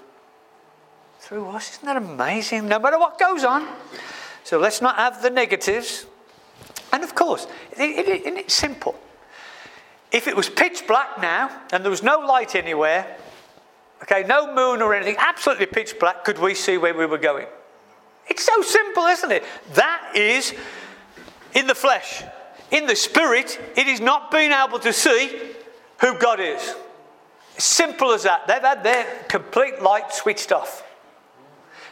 Through 1.22 1.46
us. 1.50 1.76
Isn't 1.76 1.86
that 1.86 1.96
amazing? 1.96 2.66
No 2.66 2.80
matter 2.80 2.98
what 2.98 3.16
goes 3.16 3.44
on. 3.44 3.68
So, 4.42 4.58
let's 4.58 4.82
not 4.82 4.96
have 4.96 5.22
the 5.22 5.30
negatives. 5.30 6.04
And 6.92 7.04
of 7.04 7.14
course, 7.14 7.46
it, 7.78 8.08
it, 8.08 8.26
it, 8.26 8.36
it's 8.36 8.54
simple. 8.54 8.98
If 10.10 10.26
it 10.26 10.34
was 10.34 10.50
pitch 10.50 10.84
black 10.88 11.22
now 11.22 11.48
and 11.72 11.84
there 11.84 11.90
was 11.90 12.02
no 12.02 12.18
light 12.18 12.56
anywhere, 12.56 13.16
okay, 14.02 14.24
no 14.26 14.52
moon 14.52 14.82
or 14.82 14.94
anything, 14.96 15.14
absolutely 15.16 15.66
pitch 15.66 15.96
black, 16.00 16.24
could 16.24 16.40
we 16.40 16.54
see 16.54 16.76
where 16.76 16.92
we 16.92 17.06
were 17.06 17.18
going? 17.18 17.46
It's 18.26 18.44
so 18.44 18.60
simple, 18.60 19.04
isn't 19.04 19.30
it? 19.30 19.44
That 19.74 20.12
is 20.16 20.52
in 21.54 21.68
the 21.68 21.74
flesh. 21.76 22.24
In 22.72 22.86
the 22.86 22.96
spirit, 22.96 23.60
it 23.76 23.86
is 23.86 24.00
not 24.00 24.32
being 24.32 24.50
able 24.50 24.80
to 24.80 24.92
see 24.92 25.40
who 26.00 26.18
God 26.18 26.40
is. 26.40 26.74
Simple 27.58 28.10
as 28.10 28.24
that. 28.24 28.48
They've 28.48 28.60
had 28.60 28.82
their 28.82 29.06
complete 29.28 29.80
light 29.80 30.12
switched 30.12 30.50
off. 30.50 30.82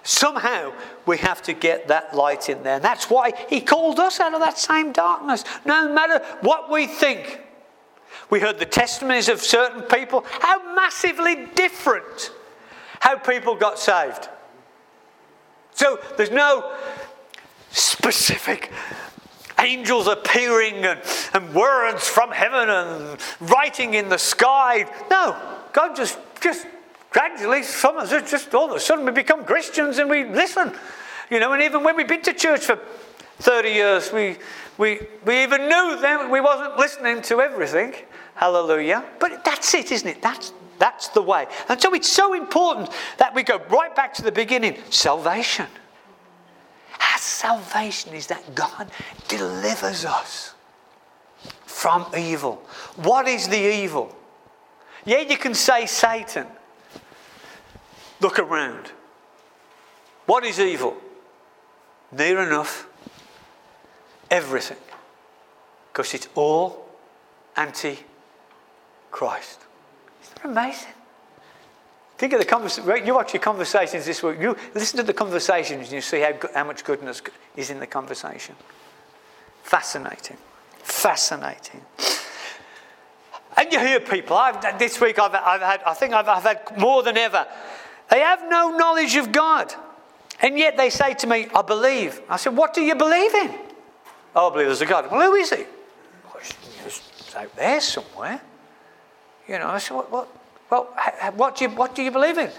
Somehow 0.02 0.72
we 1.06 1.18
have 1.18 1.42
to 1.42 1.52
get 1.52 1.88
that 1.88 2.14
light 2.14 2.48
in 2.48 2.62
there. 2.62 2.76
And 2.76 2.84
that's 2.84 3.10
why 3.10 3.32
he 3.48 3.60
called 3.60 4.00
us 4.00 4.20
out 4.20 4.34
of 4.34 4.40
that 4.40 4.58
same 4.58 4.92
darkness. 4.92 5.44
No 5.64 5.92
matter 5.92 6.24
what 6.40 6.70
we 6.70 6.86
think, 6.86 7.40
we 8.30 8.40
heard 8.40 8.58
the 8.58 8.66
testimonies 8.66 9.28
of 9.28 9.40
certain 9.40 9.82
people, 9.82 10.24
how 10.40 10.74
massively 10.74 11.46
different 11.54 12.32
how 13.00 13.16
people 13.16 13.54
got 13.56 13.78
saved. 13.78 14.28
So 15.74 15.98
there's 16.16 16.30
no 16.30 16.74
specific 17.70 18.70
angels 19.58 20.06
appearing 20.06 20.84
and, 20.84 21.00
and 21.34 21.54
words 21.54 22.08
from 22.08 22.30
heaven 22.30 22.68
and 22.68 23.18
writing 23.40 23.94
in 23.94 24.08
the 24.08 24.18
sky. 24.18 24.86
No, 25.10 25.36
God 25.72 25.96
just, 25.96 26.18
just 26.40 26.66
gradually, 27.10 27.62
some 27.62 27.96
of 27.96 28.10
us 28.12 28.30
just 28.30 28.54
all 28.54 28.70
of 28.70 28.76
a 28.76 28.80
sudden 28.80 29.04
we 29.04 29.12
become 29.12 29.44
Christians 29.44 29.98
and 29.98 30.08
we 30.08 30.24
listen. 30.24 30.72
You 31.30 31.38
know, 31.38 31.52
and 31.52 31.62
even 31.62 31.84
when 31.84 31.96
we've 31.96 32.08
been 32.08 32.22
to 32.22 32.32
church 32.32 32.64
for 32.64 32.78
30 33.38 33.68
years, 33.68 34.12
we, 34.12 34.36
we, 34.78 35.00
we 35.24 35.42
even 35.42 35.68
knew 35.68 35.98
then 36.00 36.30
we 36.30 36.40
wasn't 36.40 36.76
listening 36.76 37.22
to 37.22 37.40
everything. 37.40 37.94
Hallelujah. 38.34 39.04
But 39.18 39.44
that's 39.44 39.74
it, 39.74 39.92
isn't 39.92 40.08
it? 40.08 40.22
That's, 40.22 40.52
that's 40.78 41.08
the 41.08 41.22
way. 41.22 41.46
And 41.68 41.80
so 41.80 41.94
it's 41.94 42.10
so 42.10 42.34
important 42.34 42.90
that 43.18 43.34
we 43.34 43.42
go 43.42 43.58
right 43.70 43.94
back 43.94 44.14
to 44.14 44.22
the 44.22 44.32
beginning 44.32 44.78
salvation. 44.90 45.66
Our 47.12 47.18
salvation 47.18 48.14
is 48.14 48.26
that 48.26 48.54
God 48.54 48.90
delivers 49.28 50.04
us 50.04 50.54
from 51.64 52.06
evil. 52.16 52.56
What 52.96 53.28
is 53.28 53.48
the 53.48 53.82
evil? 53.82 54.14
Yeah, 55.04 55.20
you 55.20 55.38
can 55.38 55.54
say 55.54 55.86
Satan. 55.86 56.46
Look 58.20 58.38
around. 58.38 58.92
What 60.26 60.44
is 60.44 60.60
evil? 60.60 60.96
Near 62.12 62.40
enough 62.40 62.86
everything. 64.30 64.76
Because 65.92 66.14
it's 66.14 66.28
all 66.34 66.88
anti 67.56 67.98
Christ. 69.10 69.60
Isn't 70.22 70.34
that 70.36 70.50
amazing? 70.50 70.92
Think 72.16 72.34
of 72.34 72.38
the 72.38 72.44
conversation. 72.44 73.06
You 73.06 73.14
watch 73.14 73.32
your 73.32 73.42
conversations 73.42 74.04
this 74.04 74.22
week. 74.22 74.38
You 74.40 74.56
listen 74.74 74.98
to 74.98 75.02
the 75.02 75.14
conversations 75.14 75.86
and 75.86 75.92
you 75.92 76.00
see 76.00 76.20
how, 76.20 76.34
how 76.54 76.64
much 76.64 76.84
goodness 76.84 77.22
is 77.56 77.70
in 77.70 77.80
the 77.80 77.86
conversation. 77.86 78.54
Fascinating. 79.62 80.36
Fascinating. 80.82 81.80
And 83.56 83.72
you 83.72 83.80
hear 83.80 84.00
people. 84.00 84.36
I've, 84.36 84.78
this 84.78 85.00
week 85.00 85.18
I've, 85.18 85.34
I've 85.34 85.60
had, 85.60 85.82
I 85.84 85.94
think 85.94 86.12
I've, 86.12 86.28
I've 86.28 86.42
had 86.42 86.78
more 86.78 87.02
than 87.02 87.16
ever. 87.16 87.46
They 88.10 88.20
have 88.20 88.42
no 88.48 88.76
knowledge 88.76 89.16
of 89.16 89.32
God. 89.32 89.72
And 90.40 90.58
yet 90.58 90.76
they 90.76 90.90
say 90.90 91.14
to 91.14 91.26
me, 91.26 91.48
I 91.54 91.62
believe. 91.62 92.20
I 92.28 92.36
said, 92.36 92.56
What 92.56 92.74
do 92.74 92.80
you 92.80 92.94
believe 92.94 93.34
in? 93.34 93.54
Oh, 94.34 94.50
I 94.50 94.52
believe 94.52 94.66
there's 94.66 94.80
a 94.80 94.86
God. 94.86 95.10
Well, 95.10 95.20
who 95.20 95.34
is 95.34 95.50
he? 95.50 95.64
He's 96.84 97.34
out 97.36 97.54
there 97.56 97.80
somewhere. 97.80 98.40
You 99.48 99.58
know, 99.58 99.68
I 99.68 99.78
said, 99.78 99.94
what, 99.94 100.10
what, 100.10 100.28
well, 100.70 100.84
what 101.34 101.56
do, 101.56 101.64
you, 101.64 101.70
what 101.70 101.94
do 101.94 102.02
you 102.02 102.10
believe 102.10 102.38
in? 102.38 102.46
Do 102.46 102.52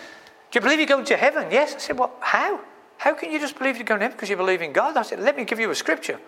you 0.53 0.61
believe 0.61 0.79
you're 0.79 0.87
going 0.87 1.05
to 1.05 1.17
heaven? 1.17 1.49
Yes. 1.51 1.73
I 1.75 1.77
said, 1.77 1.97
well, 1.97 2.11
how? 2.19 2.59
How 2.97 3.13
can 3.13 3.31
you 3.31 3.39
just 3.39 3.57
believe 3.57 3.77
you're 3.77 3.85
going 3.85 3.99
to 3.99 4.03
heaven 4.03 4.17
because 4.17 4.29
you 4.29 4.35
believe 4.35 4.61
in 4.61 4.73
God? 4.73 4.97
I 4.97 5.01
said, 5.03 5.21
let 5.21 5.37
me 5.37 5.45
give 5.45 5.59
you 5.59 5.71
a 5.71 5.75
scripture. 5.75 6.19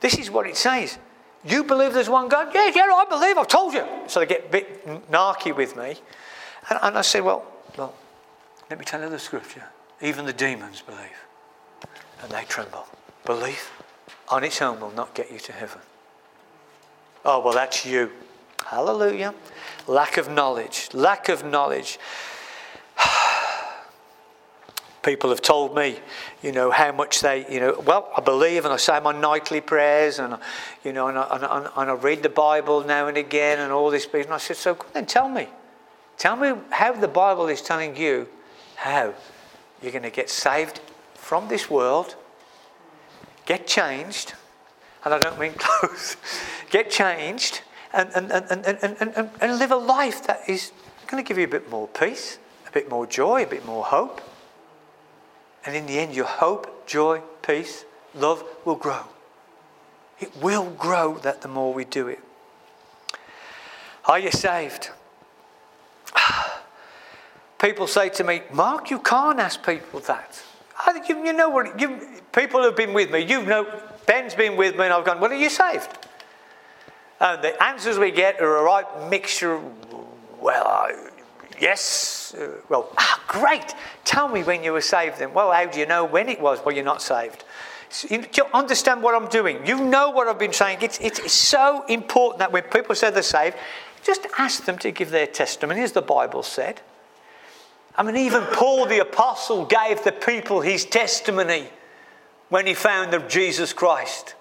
This 0.00 0.18
is 0.18 0.30
what 0.30 0.46
it 0.46 0.56
says. 0.56 0.98
You 1.44 1.64
believe 1.64 1.94
there's 1.94 2.08
one 2.08 2.28
God? 2.28 2.48
Yeah, 2.52 2.70
yeah, 2.74 2.82
I 2.92 3.06
believe. 3.08 3.38
I've 3.38 3.48
told 3.48 3.72
you. 3.72 3.86
So 4.08 4.20
they 4.20 4.26
get 4.26 4.46
a 4.46 4.50
bit 4.50 5.10
narky 5.10 5.56
with 5.56 5.76
me. 5.76 5.96
And, 6.68 6.78
and 6.82 6.98
I 6.98 7.02
said, 7.02 7.24
well, 7.24 7.46
well, 7.78 7.94
let 8.70 8.78
me 8.78 8.84
tell 8.84 9.02
you 9.02 9.10
the 9.10 9.18
scripture. 9.18 9.64
Even 10.00 10.24
the 10.24 10.32
demons 10.32 10.80
believe. 10.80 11.00
And 12.22 12.30
they 12.30 12.44
tremble. 12.44 12.86
Belief 13.26 13.72
on 14.28 14.44
its 14.44 14.62
own 14.62 14.80
will 14.80 14.92
not 14.92 15.14
get 15.14 15.30
you 15.30 15.38
to 15.40 15.52
heaven. 15.52 15.80
Oh, 17.24 17.40
well, 17.40 17.52
that's 17.52 17.84
you. 17.84 18.10
Hallelujah. 18.64 19.34
Lack 19.86 20.16
of 20.16 20.30
knowledge. 20.30 20.88
Lack 20.94 21.28
of 21.28 21.44
knowledge. 21.44 21.98
People 25.02 25.30
have 25.30 25.42
told 25.42 25.74
me, 25.74 25.98
you 26.42 26.52
know, 26.52 26.70
how 26.70 26.92
much 26.92 27.20
they, 27.20 27.52
you 27.52 27.58
know, 27.58 27.82
well, 27.84 28.10
I 28.16 28.20
believe 28.20 28.64
and 28.64 28.72
I 28.72 28.76
say 28.76 29.00
my 29.00 29.18
nightly 29.18 29.60
prayers 29.60 30.20
and, 30.20 30.38
you 30.84 30.92
know, 30.92 31.08
and 31.08 31.18
I, 31.18 31.34
and, 31.34 31.68
and 31.76 31.90
I 31.90 31.94
read 31.94 32.22
the 32.22 32.28
Bible 32.28 32.84
now 32.84 33.08
and 33.08 33.16
again 33.16 33.58
and 33.58 33.72
all 33.72 33.90
this. 33.90 34.06
And 34.12 34.32
I 34.32 34.38
said, 34.38 34.56
so 34.56 34.78
then 34.92 35.06
tell 35.06 35.28
me. 35.28 35.48
Tell 36.18 36.36
me 36.36 36.52
how 36.70 36.92
the 36.92 37.08
Bible 37.08 37.48
is 37.48 37.62
telling 37.62 37.96
you 37.96 38.28
how 38.80 39.12
you're 39.82 39.92
going 39.92 40.02
to 40.02 40.10
get 40.10 40.30
saved 40.30 40.80
from 41.12 41.48
this 41.48 41.68
world, 41.68 42.16
get 43.44 43.66
changed, 43.66 44.32
and 45.04 45.12
I 45.12 45.18
don't 45.18 45.38
mean 45.38 45.52
clothes, 45.58 46.16
get 46.70 46.90
changed, 46.90 47.60
and, 47.92 48.08
and, 48.14 48.30
and, 48.32 48.50
and, 48.50 48.96
and, 49.00 49.30
and 49.38 49.58
live 49.58 49.70
a 49.70 49.76
life 49.76 50.26
that 50.26 50.48
is 50.48 50.72
going 51.06 51.22
to 51.22 51.28
give 51.28 51.36
you 51.36 51.44
a 51.44 51.48
bit 51.48 51.70
more 51.70 51.88
peace, 51.88 52.38
a 52.66 52.70
bit 52.70 52.88
more 52.88 53.06
joy, 53.06 53.42
a 53.42 53.46
bit 53.46 53.66
more 53.66 53.84
hope. 53.84 54.22
And 55.66 55.76
in 55.76 55.84
the 55.84 55.98
end, 55.98 56.14
your 56.14 56.24
hope, 56.24 56.86
joy, 56.86 57.20
peace, 57.42 57.84
love 58.14 58.42
will 58.64 58.76
grow. 58.76 59.04
It 60.20 60.34
will 60.40 60.70
grow 60.70 61.18
that 61.18 61.42
the 61.42 61.48
more 61.48 61.74
we 61.74 61.84
do 61.84 62.08
it. 62.08 62.20
Are 64.06 64.18
you 64.18 64.30
saved? 64.30 64.90
Ah, 66.12 66.49
People 67.60 67.86
say 67.86 68.08
to 68.08 68.24
me, 68.24 68.42
Mark, 68.52 68.90
you 68.90 68.98
can't 68.98 69.38
ask 69.38 69.64
people 69.64 70.00
that. 70.00 70.42
I, 70.78 71.02
you, 71.06 71.26
you 71.26 71.34
know 71.34 71.50
what? 71.50 71.78
You, 71.78 72.00
people 72.32 72.62
have 72.62 72.74
been 72.74 72.94
with 72.94 73.10
me. 73.10 73.20
You 73.20 73.44
know, 73.44 73.66
Ben's 74.06 74.34
been 74.34 74.56
with 74.56 74.76
me, 74.76 74.84
and 74.84 74.94
I've 74.94 75.04
gone, 75.04 75.20
Well, 75.20 75.30
are 75.30 75.36
you 75.36 75.50
saved? 75.50 75.90
And 77.20 77.42
the 77.42 77.62
answers 77.62 77.98
we 77.98 78.12
get 78.12 78.40
are 78.40 78.56
a 78.56 78.62
right 78.62 79.10
mixture. 79.10 79.60
Well, 80.40 80.66
uh, 80.66 81.10
yes. 81.60 82.34
Uh, 82.34 82.56
well, 82.70 82.90
ah, 82.96 83.22
great. 83.28 83.74
Tell 84.06 84.28
me 84.28 84.42
when 84.42 84.64
you 84.64 84.72
were 84.72 84.80
saved 84.80 85.18
then. 85.18 85.34
Well, 85.34 85.52
how 85.52 85.66
do 85.66 85.78
you 85.78 85.86
know 85.86 86.06
when 86.06 86.30
it 86.30 86.40
was? 86.40 86.64
Well, 86.64 86.74
you're 86.74 86.82
not 86.82 87.02
saved. 87.02 87.44
You 88.08 88.24
understand 88.54 89.02
what 89.02 89.20
I'm 89.20 89.28
doing. 89.28 89.66
You 89.66 89.84
know 89.84 90.10
what 90.10 90.28
I've 90.28 90.38
been 90.38 90.54
saying. 90.54 90.78
It's, 90.80 90.98
it's 91.00 91.30
so 91.30 91.84
important 91.88 92.38
that 92.38 92.52
when 92.52 92.62
people 92.62 92.94
say 92.94 93.10
they're 93.10 93.22
saved, 93.22 93.56
just 94.02 94.26
ask 94.38 94.64
them 94.64 94.78
to 94.78 94.90
give 94.92 95.10
their 95.10 95.26
testimony, 95.26 95.82
as 95.82 95.92
the 95.92 96.00
Bible 96.00 96.42
said. 96.42 96.80
I 97.96 98.02
mean, 98.02 98.16
even 98.16 98.42
Paul 98.44 98.86
the 98.86 99.00
Apostle 99.00 99.66
gave 99.66 100.02
the 100.04 100.12
people 100.12 100.60
his 100.60 100.84
testimony 100.84 101.68
when 102.48 102.66
he 102.66 102.74
found 102.74 103.14
of 103.14 103.28
Jesus 103.28 103.72
Christ. 103.72 104.34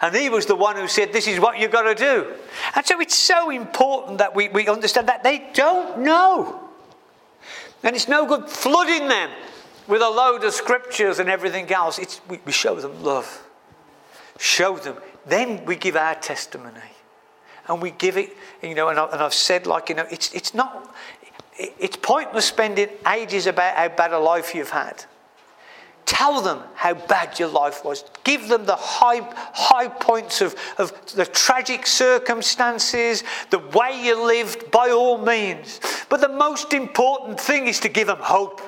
And 0.00 0.14
he 0.14 0.30
was 0.30 0.46
the 0.46 0.56
one 0.56 0.76
who 0.76 0.88
said, 0.88 1.12
This 1.12 1.26
is 1.26 1.38
what 1.38 1.58
you've 1.58 1.70
got 1.70 1.82
to 1.82 1.94
do. 1.94 2.32
And 2.74 2.86
so 2.86 3.00
it's 3.00 3.16
so 3.16 3.50
important 3.50 4.18
that 4.18 4.34
we, 4.34 4.48
we 4.48 4.66
understand 4.66 5.08
that 5.08 5.22
they 5.22 5.50
don't 5.52 6.00
know. 6.00 6.68
And 7.82 7.94
it's 7.94 8.08
no 8.08 8.26
good 8.26 8.48
flooding 8.48 9.08
them 9.08 9.30
with 9.86 10.02
a 10.02 10.08
load 10.08 10.44
of 10.44 10.54
scriptures 10.54 11.18
and 11.18 11.28
everything 11.28 11.70
else. 11.70 11.98
It's, 11.98 12.20
we, 12.28 12.40
we 12.44 12.52
show 12.52 12.76
them 12.76 13.02
love. 13.02 13.46
Show 14.38 14.76
them. 14.76 14.96
Then 15.26 15.64
we 15.66 15.76
give 15.76 15.96
our 15.96 16.14
testimony. 16.14 16.80
And 17.68 17.82
we 17.82 17.90
give 17.90 18.16
it, 18.16 18.36
you 18.62 18.74
know, 18.74 18.88
and, 18.88 18.98
I, 18.98 19.06
and 19.06 19.22
I've 19.22 19.34
said, 19.34 19.66
like, 19.66 19.90
you 19.90 19.94
know, 19.94 20.06
it's, 20.10 20.32
it's 20.32 20.54
not, 20.54 20.94
it's 21.78 21.96
pointless 21.96 22.46
spending 22.46 22.88
ages 23.06 23.46
about 23.46 23.76
how 23.76 23.88
bad 23.88 24.12
a 24.12 24.18
life 24.18 24.54
you've 24.54 24.70
had. 24.70 25.04
Tell 26.06 26.40
them 26.40 26.60
how 26.74 26.94
bad 26.94 27.38
your 27.38 27.48
life 27.48 27.84
was. 27.84 28.04
Give 28.24 28.48
them 28.48 28.64
the 28.64 28.74
high, 28.74 29.20
high 29.52 29.88
points 29.88 30.40
of, 30.40 30.56
of 30.78 30.92
the 31.14 31.26
tragic 31.26 31.86
circumstances, 31.86 33.22
the 33.50 33.58
way 33.58 34.00
you 34.02 34.20
lived, 34.26 34.70
by 34.70 34.90
all 34.90 35.18
means. 35.18 35.80
But 36.08 36.20
the 36.20 36.28
most 36.28 36.72
important 36.72 37.38
thing 37.38 37.66
is 37.68 37.78
to 37.80 37.88
give 37.88 38.08
them 38.08 38.18
hope. 38.18 38.60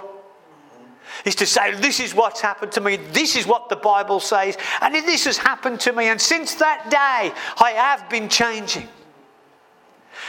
Is 1.25 1.35
to 1.37 1.47
say, 1.47 1.75
This 1.75 2.01
is 2.01 2.15
what's 2.15 2.41
happened 2.41 2.73
to 2.73 2.81
me, 2.81 2.97
this 2.97 3.37
is 3.37 3.47
what 3.47 3.69
the 3.69 3.77
Bible 3.77 4.21
says, 4.21 4.57
and 4.81 4.95
this 4.95 5.25
has 5.25 5.37
happened 5.37 5.81
to 5.81 5.93
me, 5.93 6.09
and 6.09 6.21
since 6.21 6.55
that 6.57 6.91
day, 6.91 7.33
I 7.63 7.71
have 7.73 8.09
been 8.09 8.29
changing. 8.29 8.89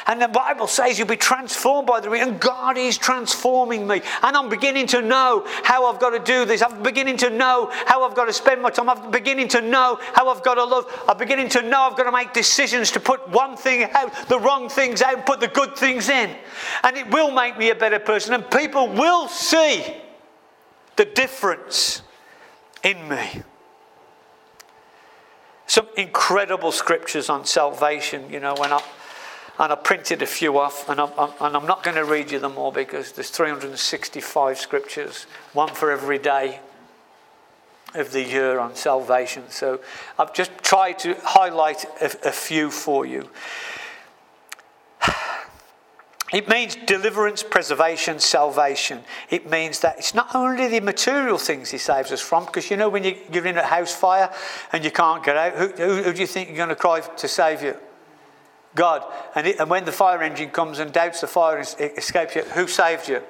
And 0.05 0.21
the 0.21 0.27
Bible 0.27 0.67
says 0.67 0.99
you'll 0.99 1.07
be 1.07 1.15
transformed 1.15 1.87
by 1.87 1.99
the 1.99 2.11
and 2.11 2.39
God 2.39 2.77
is 2.77 2.97
transforming 2.97 3.87
me. 3.87 4.01
And 4.21 4.35
I'm 4.35 4.49
beginning 4.49 4.87
to 4.87 5.01
know 5.01 5.43
how 5.63 5.85
I've 5.85 5.99
got 5.99 6.11
to 6.11 6.19
do 6.19 6.45
this. 6.45 6.61
I'm 6.61 6.83
beginning 6.83 7.17
to 7.17 7.29
know 7.29 7.69
how 7.85 8.03
I've 8.03 8.15
got 8.15 8.25
to 8.25 8.33
spend 8.33 8.61
my 8.61 8.69
time. 8.69 8.89
I'm 8.89 9.11
beginning 9.11 9.47
to 9.49 9.61
know 9.61 9.99
how 10.13 10.29
I've 10.29 10.43
got 10.43 10.55
to 10.55 10.63
love. 10.63 10.85
I'm 11.07 11.17
beginning 11.17 11.49
to 11.49 11.61
know 11.61 11.81
I've 11.81 11.97
got 11.97 12.03
to 12.03 12.11
make 12.11 12.33
decisions 12.33 12.91
to 12.91 12.99
put 12.99 13.27
one 13.29 13.55
thing 13.55 13.83
out, 13.93 14.13
the 14.27 14.39
wrong 14.39 14.69
things 14.69 15.01
out, 15.01 15.15
and 15.15 15.25
put 15.25 15.39
the 15.39 15.47
good 15.47 15.75
things 15.77 16.09
in. 16.09 16.35
And 16.83 16.97
it 16.97 17.09
will 17.09 17.31
make 17.31 17.57
me 17.57 17.69
a 17.69 17.75
better 17.75 17.99
person. 17.99 18.33
And 18.33 18.49
people 18.51 18.87
will 18.89 19.27
see 19.27 19.85
the 20.95 21.05
difference 21.05 22.01
in 22.83 23.07
me 23.07 23.43
some 25.65 25.87
incredible 25.97 26.71
scriptures 26.71 27.29
on 27.29 27.45
salvation. 27.45 28.29
You 28.29 28.39
know, 28.39 28.53
when 28.55 28.71
I 28.71 28.79
and 29.59 29.71
I 29.71 29.75
printed 29.75 30.21
a 30.21 30.25
few 30.25 30.57
off, 30.57 30.89
and 30.89 30.99
I'm, 30.99 31.11
and 31.17 31.55
I'm 31.55 31.67
not 31.67 31.83
going 31.83 31.95
to 31.95 32.05
read 32.05 32.31
you 32.31 32.39
them 32.39 32.57
all 32.57 32.71
because 32.71 33.11
there's 33.11 33.29
365 33.29 34.57
scriptures, 34.57 35.27
one 35.53 35.69
for 35.69 35.91
every 35.91 36.17
day 36.17 36.59
of 37.93 38.11
the 38.11 38.23
year 38.23 38.59
on 38.59 38.75
salvation. 38.75 39.43
So 39.49 39.79
I've 40.17 40.33
just 40.33 40.51
tried 40.63 40.97
to 40.99 41.15
highlight 41.23 41.85
a, 42.01 42.29
a 42.29 42.31
few 42.31 42.71
for 42.71 43.05
you. 43.05 43.29
It 46.33 46.49
means 46.49 46.75
deliverance, 46.87 47.43
preservation, 47.43 48.19
salvation. 48.19 49.01
It 49.29 49.51
means 49.51 49.81
that 49.81 49.99
it's 49.99 50.15
not 50.15 50.33
only 50.33 50.67
the 50.67 50.79
material 50.79 51.37
things 51.37 51.69
he 51.69 51.77
saves 51.77 52.11
us 52.11 52.21
from, 52.21 52.45
because 52.45 52.71
you 52.71 52.77
know 52.77 52.89
when 52.89 53.03
you, 53.03 53.15
are 53.35 53.45
in 53.45 53.55
a 53.55 53.63
house 53.63 53.93
fire 53.93 54.33
and 54.71 54.83
you 54.83 54.89
can't 54.89 55.23
get 55.23 55.37
out, 55.37 55.53
who, 55.53 55.67
who, 55.67 56.01
who 56.01 56.11
do 56.11 56.19
you 56.19 56.25
think 56.25 56.49
you're 56.49 56.57
going 56.57 56.69
to 56.69 56.75
cry 56.75 57.01
to 57.01 57.27
save 57.27 57.61
you? 57.61 57.77
God. 58.75 59.03
And, 59.35 59.47
it, 59.47 59.59
and 59.59 59.69
when 59.69 59.85
the 59.85 59.91
fire 59.91 60.21
engine 60.21 60.49
comes 60.49 60.79
and 60.79 60.91
doubts 60.91 61.21
the 61.21 61.27
fire 61.27 61.59
escapes 61.59 62.35
you, 62.35 62.43
who 62.43 62.67
saved 62.67 63.07
you? 63.07 63.21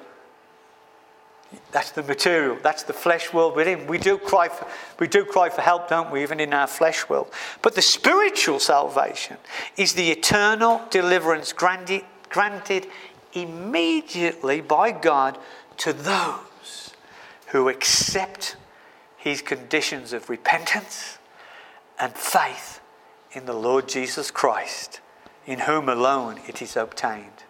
That's 1.70 1.90
the 1.90 2.02
material. 2.02 2.58
That's 2.62 2.82
the 2.82 2.92
flesh 2.92 3.32
world 3.32 3.54
within. 3.54 3.86
We 3.86 3.98
do 3.98 4.18
cry 4.18 4.48
for, 4.48 4.66
we 4.98 5.06
do 5.06 5.24
cry 5.24 5.50
for 5.50 5.60
help, 5.60 5.88
don't 5.88 6.10
we, 6.10 6.22
even 6.22 6.40
in 6.40 6.52
our 6.52 6.66
flesh 6.66 7.08
world. 7.08 7.28
But 7.62 7.74
the 7.74 7.82
spiritual 7.82 8.58
salvation 8.58 9.36
is 9.76 9.94
the 9.94 10.10
eternal 10.10 10.82
deliverance 10.90 11.52
granted, 11.52 12.04
granted 12.28 12.88
immediately 13.32 14.60
by 14.60 14.90
God 14.90 15.38
to 15.78 15.92
those 15.92 16.92
who 17.48 17.68
accept 17.68 18.56
his 19.16 19.42
conditions 19.42 20.12
of 20.12 20.28
repentance 20.28 21.18
and 22.00 22.12
faith 22.14 22.80
in 23.32 23.46
the 23.46 23.52
Lord 23.52 23.88
Jesus 23.88 24.30
Christ 24.30 25.00
in 25.46 25.60
whom 25.60 25.88
alone 25.88 26.40
it 26.48 26.62
is 26.62 26.76
obtained. 26.76 27.44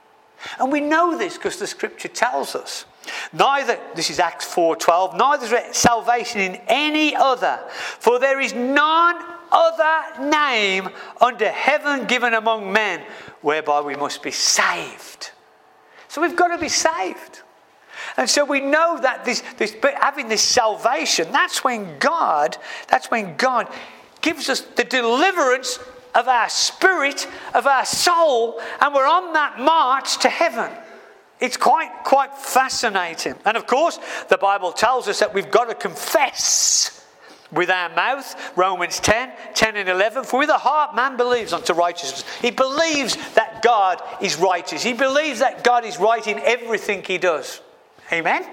And 0.59 0.71
we 0.71 0.81
know 0.81 1.17
this 1.17 1.35
because 1.35 1.59
the 1.59 1.67
scripture 1.67 2.09
tells 2.09 2.55
us. 2.55 2.85
Neither, 3.33 3.79
this 3.95 4.11
is 4.11 4.19
Acts 4.19 4.47
4:12, 4.47 5.17
neither 5.17 5.57
is 5.57 5.77
salvation 5.77 6.41
in 6.41 6.61
any 6.69 7.15
other, 7.15 7.61
for 7.69 8.19
there 8.19 8.41
is 8.41 8.55
none 8.55 9.23
other 9.53 10.31
name 10.31 10.89
under 11.21 11.51
heaven 11.51 12.07
given 12.07 12.35
among 12.35 12.73
men 12.73 13.03
whereby 13.43 13.81
we 13.81 13.95
must 13.95 14.23
be 14.23 14.31
saved. 14.31 15.31
So 16.09 16.23
we've 16.23 16.37
got 16.37 16.49
to 16.49 16.59
be 16.59 16.69
saved. 16.69 17.43
And 18.17 18.29
so 18.29 18.45
we 18.45 18.61
know 18.61 18.99
that 19.01 19.25
this, 19.25 19.43
this 19.57 19.75
having 20.01 20.29
this 20.29 20.43
salvation, 20.43 21.31
that's 21.33 21.65
when 21.65 21.99
God, 21.99 22.57
that's 22.89 23.11
when 23.11 23.37
God 23.37 23.69
gives 24.21 24.49
us 24.49 24.61
the 24.61 24.85
deliverance 24.85 25.79
of 26.15 26.29
our 26.29 26.49
spirit, 26.49 27.27
of 27.55 27.67
our 27.67 27.85
soul, 27.85 28.61
and 28.81 28.95
we're 28.95 29.07
on 29.07 29.33
that 29.33 29.59
march 29.59 30.19
to 30.19 30.29
heaven. 30.29 30.71
It's 31.41 31.57
quite, 31.57 31.91
quite 32.05 32.35
fascinating. 32.37 33.35
And 33.45 33.57
of 33.57 33.67
course, 33.67 33.99
the 34.29 34.39
Bible 34.39 34.73
tells 34.73 35.09
us 35.09 35.21
that 35.21 35.35
we've 35.35 35.51
got 35.51 35.65
to 35.65 35.75
confess 35.75 37.05
with 37.53 37.71
our 37.71 37.89
mouth, 37.95 38.57
Romans 38.57 39.01
10, 39.01 39.33
10 39.55 39.77
and 39.77 39.89
11. 39.89 40.25
For 40.25 40.41
with 40.41 40.49
the 40.49 40.59
heart 40.59 40.97
man 40.97 41.17
believes 41.17 41.53
unto 41.53 41.73
righteousness. 41.73 42.25
He 42.41 42.51
believes 42.51 43.17
that 43.35 43.63
God 43.63 44.03
is 44.21 44.37
righteous. 44.37 44.83
He 44.83 44.93
believes 44.93 45.41
that 45.41 45.65
God 45.65 45.85
is 45.85 45.99
right 45.99 46.27
in 46.27 46.39
everything 46.41 47.03
he 47.03 47.19
does. 47.19 47.61
Amen? 48.13 48.45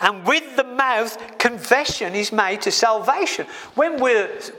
And 0.00 0.26
with 0.26 0.56
the 0.56 0.64
mouth, 0.64 1.38
confession 1.38 2.14
is 2.14 2.32
made 2.32 2.62
to 2.62 2.70
salvation. 2.70 3.46
When, 3.74 4.00
we 4.00 4.12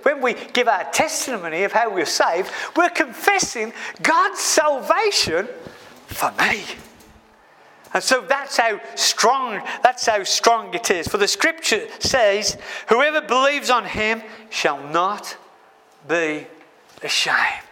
when 0.04 0.22
we 0.22 0.36
give 0.54 0.68
our 0.68 0.84
testimony 0.92 1.64
of 1.64 1.72
how 1.72 1.94
we're 1.94 2.06
saved, 2.06 2.52
we're 2.76 2.90
confessing 2.90 3.74
God's 4.04 4.40
salvation 4.40 5.48
for 6.08 6.32
me. 6.34 6.64
And 7.94 8.04
so 8.04 8.22
that's 8.22 8.56
how 8.58 8.80
strong 8.96 9.62
that's 9.84 10.06
how 10.06 10.24
strong 10.24 10.74
it 10.74 10.92
is. 10.92 11.08
For 11.08 11.18
the 11.18 11.28
scripture 11.28 11.88
says, 12.00 12.58
whoever 12.88 13.20
believes 13.22 13.70
on 13.70 13.86
him 13.86 14.22
shall 14.50 14.82
not 14.90 15.36
be 16.08 16.48
ashamed. 17.04 17.71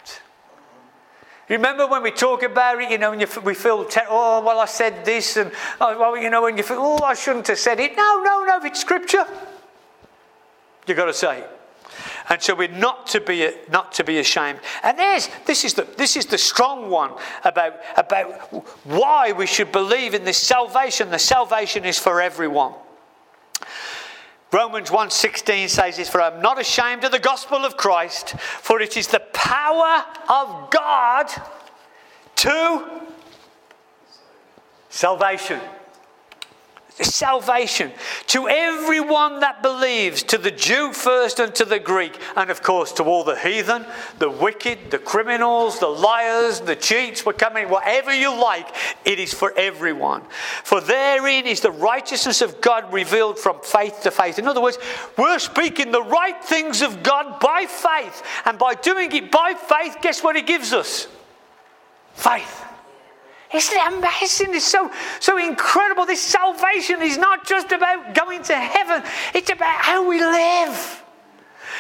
Remember 1.50 1.88
when 1.88 2.04
we 2.04 2.12
talk 2.12 2.44
about 2.44 2.80
it, 2.80 2.92
you 2.92 3.00
know, 3.00 3.10
when 3.10 3.20
you, 3.20 3.28
we 3.44 3.56
feel, 3.56 3.88
oh, 4.08 4.42
well, 4.46 4.60
I 4.60 4.66
said 4.66 5.04
this, 5.04 5.36
and, 5.36 5.52
oh, 5.82 5.98
well, 6.00 6.16
you 6.16 6.30
know, 6.30 6.44
when 6.44 6.58
you 6.58 6.64
feel, 6.64 6.78
oh, 6.80 7.04
I 7.04 7.16
shouldn't 7.16 7.48
have 7.48 7.58
said 7.58 7.80
it. 7.80 7.96
No, 7.98 8.22
no, 8.24 8.46
no, 8.46 8.60
it's 8.64 8.80
scripture, 8.80 9.26
you've 10.88 10.98
got 10.98 11.06
to 11.06 11.14
say 11.14 11.40
it. 11.40 11.50
And 12.30 12.42
so 12.42 12.54
we're 12.54 12.68
not 12.68 13.08
to 13.08 13.22
be 13.22 13.52
not 13.72 13.92
to 13.94 14.04
be 14.04 14.20
ashamed. 14.20 14.60
And 14.84 14.98
there's 14.98 15.30
this 15.46 15.66
is 15.66 15.74
the 15.74 15.88
this 15.98 16.16
is 16.16 16.28
the 16.28 16.38
strong 16.38 16.90
one 16.90 17.12
about 17.44 17.74
about 17.98 18.32
why 18.86 19.32
we 19.32 19.48
should 19.48 19.72
believe 19.72 20.14
in 20.14 20.24
this 20.24 20.38
salvation. 20.38 21.10
The 21.10 21.20
salvation 21.20 21.86
is 21.86 21.98
for 21.98 22.22
everyone. 22.22 22.74
Romans 24.52 24.90
1:16 24.90 25.70
says 25.70 25.98
this 25.98 26.10
for 26.10 26.22
I'm 26.22 26.42
not 26.42 26.60
ashamed 26.60 27.04
of 27.04 27.12
the 27.12 27.20
gospel 27.20 27.66
of 27.66 27.78
Christ 27.78 28.32
for 28.40 28.82
it 28.82 28.98
is 28.98 29.08
the 29.08 29.20
power 29.20 30.06
of 30.28 30.70
God 30.72 31.32
to 32.38 33.02
salvation 34.90 35.60
salvation 37.02 37.92
to 38.28 38.48
everyone 38.48 39.40
that 39.40 39.62
believes, 39.62 40.24
to 40.24 40.38
the 40.38 40.52
Jew 40.52 40.94
first 40.94 41.40
and 41.40 41.54
to 41.56 41.66
the 41.66 41.80
Greek, 41.80 42.20
and 42.36 42.50
of 42.50 42.62
course 42.62 42.92
to 42.94 43.04
all 43.04 43.24
the 43.24 43.38
heathen, 43.38 43.86
the 44.20 44.30
wicked, 44.30 44.92
the 44.92 45.00
criminals, 45.00 45.80
the 45.80 45.88
liars, 45.88 46.62
the 46.62 46.76
cheats, 46.76 47.26
we're 47.26 47.34
coming, 47.34 47.70
whatever 47.70 48.14
you 48.14 48.30
like, 48.30 48.68
it 49.06 49.20
is 49.20 49.34
for 49.34 49.54
everyone. 49.58 50.22
For 50.64 50.82
therein 50.82 51.46
is 51.46 51.62
the 51.62 51.72
righteousness 51.72 52.42
of 52.42 52.62
God 52.62 52.92
revealed 52.94 53.40
from 53.40 53.62
faith 53.62 54.02
to 54.04 54.12
faith. 54.12 54.40
In 54.40 54.48
other 54.48 54.62
words, 54.62 54.78
we're 55.18 55.40
speaking 55.40 55.92
the 55.92 56.04
right 56.04 56.44
things 56.44 56.82
of 56.82 57.04
God 57.04 57.40
by 57.40 57.66
faith, 57.66 58.24
and 58.46 58.58
by 58.58 58.76
doing 58.76 59.12
it 59.14 59.32
by 59.32 59.54
faith, 59.54 59.98
guess 60.02 60.24
what 60.24 60.36
He 60.36 60.42
gives 60.42 60.74
us? 60.74 61.08
Faith. 62.14 62.66
Isn't 63.54 63.78
it 63.78 63.94
amazing? 63.94 64.54
It's 64.54 64.66
so, 64.66 64.92
so 65.20 65.38
incredible. 65.38 66.06
This 66.06 66.22
salvation 66.22 67.02
is 67.02 67.18
not 67.18 67.48
just 67.48 67.72
about 67.72 68.14
going 68.14 68.44
to 68.44 68.56
heaven, 68.56 69.04
it's 69.34 69.50
about 69.50 69.82
how 69.82 70.08
we 70.08 70.20
live. 70.20 71.04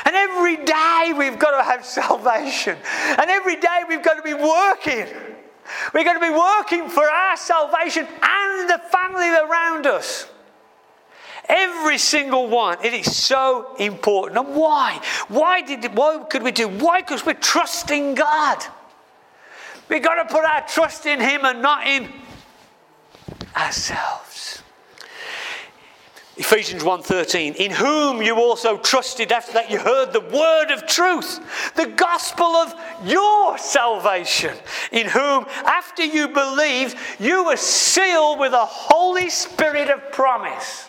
And 0.06 0.16
every 0.16 0.58
day 0.58 1.14
we've 1.16 1.38
got 1.38 1.58
to 1.58 1.64
have 1.64 1.86
salvation. 1.86 2.78
And 3.18 3.30
every 3.30 3.58
day 3.58 3.84
we've 3.88 4.02
got 4.02 4.16
to 4.16 4.24
be 4.24 4.34
working. 4.34 5.08
We're 5.94 6.04
going 6.04 6.20
to 6.20 6.26
be 6.26 6.34
working 6.34 6.90
for 6.90 7.04
our 7.04 7.38
salvation 7.38 8.08
and 8.22 8.70
the 8.70 8.82
family 8.92 9.30
around 9.30 9.86
us. 9.86 10.28
Every 11.48 11.98
single 11.98 12.48
one. 12.48 12.78
It 12.84 12.94
is 12.94 13.16
so 13.16 13.76
important. 13.78 14.40
And 14.40 14.56
why? 14.56 15.02
Why 15.28 15.62
did 15.62 15.96
why 15.96 16.24
could 16.30 16.44
we 16.44 16.52
do? 16.52 16.68
Why? 16.68 17.02
Because 17.02 17.26
we're 17.26 17.34
trusting 17.34 18.16
God. 18.16 18.64
We've 19.90 20.04
got 20.04 20.16
to 20.16 20.34
put 20.34 20.46
our 20.46 20.62
trust 20.68 21.06
in 21.06 21.20
Him 21.20 21.44
and 21.44 21.62
not 21.62 21.88
in 21.88 22.08
ourselves. 23.58 24.62
Ephesians 26.38 26.84
1:13 26.84 27.56
in 27.58 27.70
whom 27.70 28.22
you 28.22 28.36
also 28.36 28.78
trusted 28.78 29.30
after 29.34 29.52
that 29.52 29.70
you 29.70 29.78
heard 29.78 30.14
the 30.14 30.22
word 30.22 30.72
of 30.72 30.88
truth 30.88 31.74
the 31.76 31.88
gospel 31.88 32.46
of 32.56 32.74
your 33.04 33.58
salvation 33.58 34.56
in 34.94 35.06
whom 35.06 35.46
after 35.66 36.02
you 36.02 36.30
believed 36.30 36.96
you 37.20 37.44
were 37.44 37.58
sealed 37.58 38.40
with 38.40 38.54
a 38.54 38.66
holy 38.66 39.30
spirit 39.30 39.90
of 39.90 40.14
promise. 40.14 40.88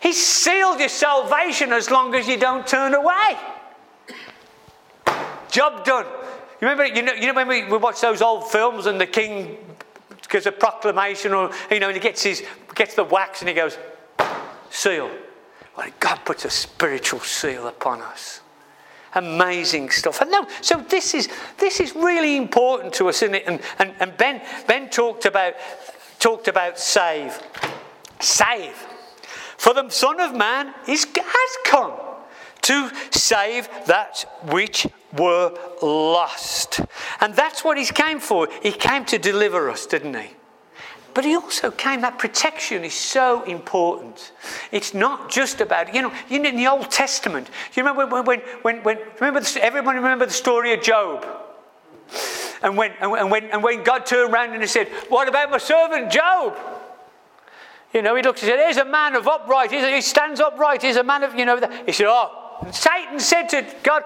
He 0.00 0.12
sealed 0.12 0.80
your 0.80 0.88
salvation 0.88 1.72
as 1.72 1.88
long 1.88 2.14
as 2.16 2.26
you 2.26 2.36
don't 2.36 2.66
turn 2.66 2.92
away. 2.92 3.38
Job 5.48 5.84
done 5.84 6.06
you 6.60 6.68
remember 6.68 6.86
you 6.86 7.02
know, 7.02 7.12
you 7.12 7.26
know 7.26 7.34
when 7.34 7.48
we, 7.48 7.64
we 7.64 7.76
watch 7.76 8.00
those 8.00 8.22
old 8.22 8.50
films 8.50 8.86
and 8.86 9.00
the 9.00 9.06
king 9.06 9.58
gives 10.28 10.46
a 10.46 10.52
proclamation 10.52 11.32
or 11.32 11.50
you 11.70 11.80
know 11.80 11.88
and 11.88 11.96
he 11.96 12.00
gets 12.00 12.22
his 12.22 12.42
gets 12.74 12.94
the 12.94 13.04
wax 13.04 13.40
and 13.40 13.48
he 13.48 13.54
goes 13.54 13.78
seal. 14.70 15.10
Well, 15.76 15.88
God 16.00 16.16
puts 16.24 16.44
a 16.44 16.50
spiritual 16.50 17.20
seal 17.20 17.66
upon 17.66 18.00
us. 18.00 18.40
Amazing 19.14 19.90
stuff. 19.90 20.20
And 20.20 20.30
no, 20.30 20.46
so 20.60 20.84
this 20.88 21.14
is 21.14 21.28
this 21.58 21.80
is 21.80 21.94
really 21.94 22.36
important 22.36 22.92
to 22.94 23.08
us, 23.08 23.22
isn't 23.22 23.34
it? 23.34 23.44
And, 23.46 23.60
and, 23.78 23.94
and 24.00 24.16
Ben 24.16 24.42
Ben 24.66 24.90
talked 24.90 25.24
about 25.24 25.54
talked 26.18 26.48
about 26.48 26.78
save. 26.78 27.38
Save. 28.20 28.74
For 29.58 29.74
the 29.74 29.88
Son 29.88 30.20
of 30.20 30.34
Man 30.34 30.74
is, 30.86 31.04
has 31.04 31.56
come 31.64 31.92
to 32.66 32.90
save 33.10 33.68
that 33.86 34.24
which 34.50 34.86
were 35.16 35.56
lost. 35.82 36.80
And 37.20 37.34
that's 37.34 37.64
what 37.64 37.78
he 37.78 37.84
came 37.86 38.18
for. 38.18 38.48
He 38.62 38.72
came 38.72 39.04
to 39.06 39.18
deliver 39.18 39.70
us, 39.70 39.86
didn't 39.86 40.14
he? 40.14 40.30
But 41.14 41.24
he 41.24 41.34
also 41.34 41.70
came, 41.70 42.02
that 42.02 42.18
protection 42.18 42.84
is 42.84 42.92
so 42.92 43.42
important. 43.44 44.32
It's 44.70 44.92
not 44.92 45.30
just 45.30 45.60
about, 45.60 45.94
you 45.94 46.02
know, 46.02 46.12
in 46.28 46.42
the 46.42 46.66
Old 46.66 46.90
Testament, 46.90 47.48
you 47.74 47.82
remember 47.82 48.06
when, 48.06 48.24
when, 48.24 48.40
when, 48.62 48.82
when 48.82 48.98
remember 49.20 49.40
the, 49.40 49.64
everyone 49.64 49.96
remember 49.96 50.26
the 50.26 50.32
story 50.32 50.74
of 50.74 50.82
Job? 50.82 51.24
And 52.62 52.76
when, 52.76 52.92
and, 53.00 53.30
when, 53.30 53.44
and 53.44 53.62
when 53.62 53.82
God 53.82 54.04
turned 54.06 54.32
around 54.32 54.52
and 54.52 54.60
he 54.60 54.66
said, 54.66 54.88
What 55.08 55.28
about 55.28 55.50
my 55.50 55.58
servant 55.58 56.10
Job? 56.10 56.54
You 57.94 58.02
know, 58.02 58.14
he 58.14 58.22
looks 58.22 58.42
and 58.42 58.50
said, 58.50 58.58
Here's 58.58 58.76
a 58.76 58.84
man 58.84 59.14
of 59.14 59.26
upright. 59.26 59.70
He 59.70 60.00
stands 60.02 60.40
upright. 60.40 60.82
He's 60.82 60.96
a 60.96 61.04
man 61.04 61.22
of, 61.22 61.34
you 61.34 61.46
know. 61.46 61.58
He 61.86 61.92
said, 61.92 62.08
Oh, 62.08 62.45
and 62.62 62.74
Satan 62.74 63.20
said 63.20 63.48
to 63.50 63.66
God, 63.82 64.04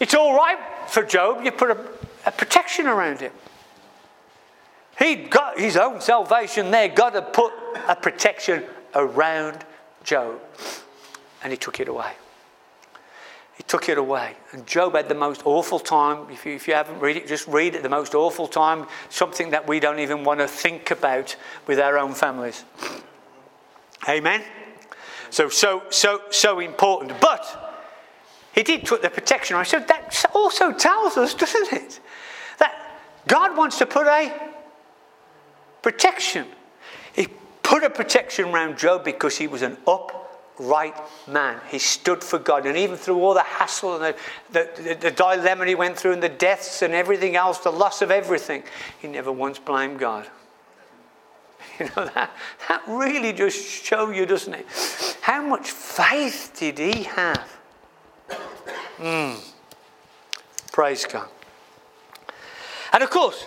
It's 0.00 0.14
all 0.14 0.36
right 0.36 0.58
for 0.88 1.02
Job. 1.02 1.44
You 1.44 1.52
put 1.52 1.70
a, 1.70 1.78
a 2.26 2.32
protection 2.32 2.86
around 2.86 3.20
him. 3.20 3.32
He 4.98 5.16
got 5.16 5.58
his 5.58 5.76
own 5.76 6.00
salvation 6.00 6.70
there. 6.70 6.88
God 6.88 7.14
had 7.14 7.32
put 7.32 7.52
a 7.88 7.96
protection 7.96 8.64
around 8.94 9.64
Job. 10.04 10.40
And 11.42 11.52
he 11.52 11.56
took 11.56 11.80
it 11.80 11.88
away. 11.88 12.12
He 13.56 13.62
took 13.64 13.88
it 13.88 13.98
away. 13.98 14.34
And 14.52 14.66
Job 14.66 14.94
had 14.94 15.08
the 15.08 15.14
most 15.14 15.42
awful 15.44 15.78
time. 15.78 16.30
If 16.30 16.46
you, 16.46 16.52
if 16.52 16.66
you 16.66 16.74
haven't 16.74 17.00
read 17.00 17.16
it, 17.16 17.26
just 17.26 17.46
read 17.46 17.74
it. 17.74 17.82
The 17.82 17.88
most 17.88 18.14
awful 18.14 18.48
time. 18.48 18.86
Something 19.10 19.50
that 19.50 19.68
we 19.68 19.80
don't 19.80 20.00
even 20.00 20.24
want 20.24 20.40
to 20.40 20.48
think 20.48 20.90
about 20.90 21.36
with 21.66 21.78
our 21.78 21.98
own 21.98 22.14
families. 22.14 22.64
Amen? 24.08 24.42
So, 25.30 25.48
so, 25.48 25.82
so, 25.90 26.22
so 26.30 26.60
important. 26.60 27.20
But 27.20 27.63
he 28.54 28.62
did 28.62 28.86
put 28.86 29.02
the 29.02 29.10
protection 29.10 29.56
on. 29.56 29.64
So 29.64 29.80
that 29.80 30.24
also 30.32 30.72
tells 30.72 31.16
us, 31.16 31.34
doesn't 31.34 31.72
it? 31.72 32.00
That 32.58 33.00
God 33.26 33.56
wants 33.56 33.78
to 33.78 33.86
put 33.86 34.06
a 34.06 34.32
protection. 35.82 36.46
He 37.14 37.28
put 37.62 37.82
a 37.82 37.90
protection 37.90 38.46
around 38.46 38.78
Job 38.78 39.04
because 39.04 39.36
he 39.36 39.48
was 39.48 39.62
an 39.62 39.76
upright 39.88 40.96
man. 41.26 41.60
He 41.68 41.80
stood 41.80 42.22
for 42.22 42.38
God. 42.38 42.64
And 42.66 42.78
even 42.78 42.96
through 42.96 43.20
all 43.20 43.34
the 43.34 43.42
hassle 43.42 44.00
and 44.00 44.14
the, 44.52 44.70
the, 44.76 44.94
the, 45.00 45.10
dilemma 45.10 45.66
he 45.66 45.74
went 45.74 45.96
through 45.96 46.12
and 46.12 46.22
the 46.22 46.28
deaths 46.28 46.82
and 46.82 46.94
everything 46.94 47.34
else, 47.34 47.58
the 47.58 47.72
loss 47.72 48.02
of 48.02 48.12
everything, 48.12 48.62
he 49.00 49.08
never 49.08 49.32
once 49.32 49.58
blamed 49.58 49.98
God. 49.98 50.28
You 51.80 51.86
know, 51.96 52.04
that, 52.14 52.30
that 52.68 52.82
really 52.86 53.32
just 53.32 53.66
shows 53.66 54.16
you, 54.16 54.26
doesn't 54.26 54.54
it? 54.54 54.66
How 55.22 55.42
much 55.42 55.72
faith 55.72 56.52
did 56.56 56.78
he 56.78 57.02
have? 57.02 57.53
Mm. 58.98 59.52
Praise 60.72 61.06
God. 61.06 61.28
And 62.92 63.02
of 63.02 63.10
course, 63.10 63.46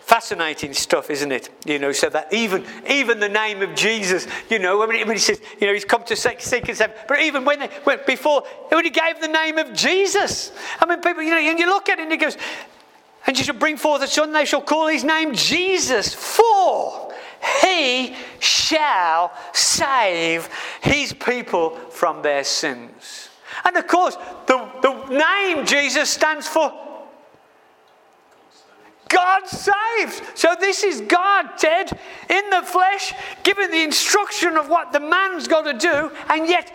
fascinating 0.00 0.72
stuff, 0.72 1.10
isn't 1.10 1.30
it? 1.30 1.50
You 1.66 1.78
know, 1.78 1.92
so 1.92 2.08
that 2.08 2.32
even 2.32 2.64
even 2.88 3.20
the 3.20 3.28
name 3.28 3.62
of 3.62 3.74
Jesus, 3.74 4.26
you 4.48 4.58
know, 4.58 4.78
when 4.78 4.90
he, 4.92 5.04
when 5.04 5.12
he 5.16 5.18
says, 5.18 5.40
you 5.60 5.66
know, 5.66 5.74
he's 5.74 5.84
come 5.84 6.02
to 6.04 6.16
seek, 6.16 6.40
seek 6.40 6.66
and 6.68 6.76
save, 6.76 6.90
but 7.06 7.20
even 7.20 7.44
when, 7.44 7.60
they, 7.60 7.70
went 7.84 8.06
before, 8.06 8.42
when 8.70 8.84
he 8.84 8.90
gave 8.90 9.20
the 9.20 9.28
name 9.28 9.58
of 9.58 9.72
Jesus, 9.74 10.50
I 10.80 10.86
mean, 10.86 11.00
people, 11.00 11.22
you 11.22 11.30
know, 11.30 11.38
and 11.38 11.58
you 11.58 11.66
look 11.66 11.88
at 11.88 11.98
it 11.98 12.02
and 12.02 12.10
he 12.10 12.16
goes, 12.16 12.36
and 13.26 13.38
you 13.38 13.44
shall 13.44 13.56
bring 13.56 13.76
forth 13.76 14.02
a 14.02 14.06
son, 14.06 14.32
they 14.32 14.46
shall 14.46 14.62
call 14.62 14.88
his 14.88 15.04
name 15.04 15.34
Jesus, 15.34 16.14
for 16.14 17.12
he 17.62 18.16
shall 18.40 19.30
save 19.52 20.48
his 20.80 21.12
people 21.12 21.76
from 21.90 22.22
their 22.22 22.44
sins. 22.44 23.27
And 23.64 23.76
of 23.76 23.86
course, 23.86 24.16
the, 24.46 24.68
the 24.82 25.06
name 25.08 25.66
Jesus 25.66 26.10
stands 26.10 26.46
for 26.46 26.72
God 29.08 29.46
saves. 29.46 30.20
So 30.34 30.54
this 30.60 30.84
is 30.84 31.00
God, 31.02 31.56
Ted, 31.56 31.98
in 32.28 32.50
the 32.50 32.62
flesh, 32.62 33.14
giving 33.42 33.70
the 33.70 33.82
instruction 33.82 34.56
of 34.56 34.68
what 34.68 34.92
the 34.92 35.00
man's 35.00 35.48
got 35.48 35.62
to 35.62 35.72
do, 35.72 36.10
and 36.28 36.46
yet 36.48 36.72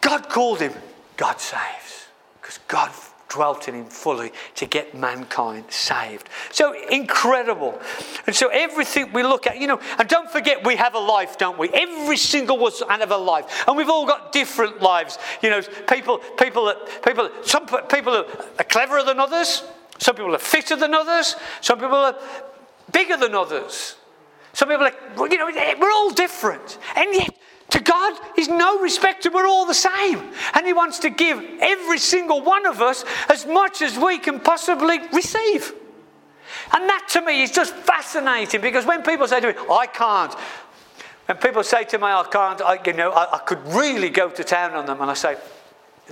God 0.00 0.28
called 0.28 0.60
him 0.60 0.72
God 1.16 1.40
saves. 1.40 2.06
Because 2.40 2.58
God 2.68 2.90
dwelt 3.28 3.68
in 3.68 3.74
him 3.74 3.84
fully 3.86 4.32
to 4.54 4.66
get 4.66 4.94
mankind 4.94 5.64
saved. 5.68 6.28
So 6.52 6.74
incredible. 6.88 7.80
And 8.26 8.34
so 8.34 8.48
everything 8.48 9.12
we 9.12 9.22
look 9.22 9.46
at, 9.46 9.58
you 9.58 9.66
know, 9.66 9.80
and 9.98 10.08
don't 10.08 10.30
forget 10.30 10.64
we 10.64 10.76
have 10.76 10.94
a 10.94 10.98
life, 10.98 11.38
don't 11.38 11.58
we? 11.58 11.68
Every 11.70 12.16
single 12.16 12.58
one 12.58 12.72
have 12.88 13.10
a 13.10 13.16
life. 13.16 13.64
And 13.66 13.76
we've 13.76 13.88
all 13.88 14.06
got 14.06 14.32
different 14.32 14.80
lives. 14.80 15.18
You 15.42 15.50
know, 15.50 15.62
people, 15.88 16.18
people, 16.18 16.66
that 16.66 17.02
people, 17.04 17.30
some 17.42 17.66
people 17.66 18.24
are 18.58 18.64
cleverer 18.64 19.02
than 19.02 19.20
others. 19.20 19.62
Some 19.98 20.14
people 20.14 20.34
are 20.34 20.38
fitter 20.38 20.76
than 20.76 20.94
others. 20.94 21.36
Some 21.60 21.78
people 21.78 21.96
are 21.96 22.16
bigger 22.92 23.16
than 23.16 23.34
others. 23.34 23.96
Some 24.52 24.68
people 24.68 24.86
are, 24.86 25.28
you 25.28 25.38
know, 25.38 25.76
we're 25.78 25.92
all 25.92 26.10
different. 26.10 26.78
And 26.96 27.14
yet, 27.14 27.30
to 27.70 27.80
God, 27.80 28.18
He's 28.36 28.48
no 28.48 28.80
respecter. 28.80 29.30
We're 29.30 29.48
all 29.48 29.66
the 29.66 29.74
same. 29.74 30.22
And 30.54 30.66
He 30.66 30.72
wants 30.72 31.00
to 31.00 31.10
give 31.10 31.42
every 31.60 31.98
single 31.98 32.42
one 32.42 32.66
of 32.66 32.80
us 32.80 33.04
as 33.28 33.46
much 33.46 33.82
as 33.82 33.98
we 33.98 34.18
can 34.18 34.40
possibly 34.40 34.98
receive. 35.12 35.72
And 36.72 36.88
that 36.88 37.06
to 37.10 37.20
me 37.20 37.42
is 37.42 37.50
just 37.50 37.74
fascinating 37.74 38.60
because 38.60 38.86
when 38.86 39.02
people 39.02 39.26
say 39.28 39.40
to 39.40 39.48
me, 39.48 39.54
I 39.70 39.86
can't, 39.86 40.32
when 41.26 41.38
people 41.38 41.62
say 41.62 41.84
to 41.84 41.98
me, 41.98 42.04
I 42.04 42.24
can't, 42.30 42.60
I, 42.60 42.78
you 42.84 42.92
know, 42.92 43.10
I, 43.10 43.36
I 43.36 43.38
could 43.38 43.64
really 43.68 44.10
go 44.10 44.30
to 44.30 44.44
town 44.44 44.72
on 44.74 44.86
them, 44.86 45.00
and 45.00 45.10
I 45.10 45.14
say, 45.14 45.36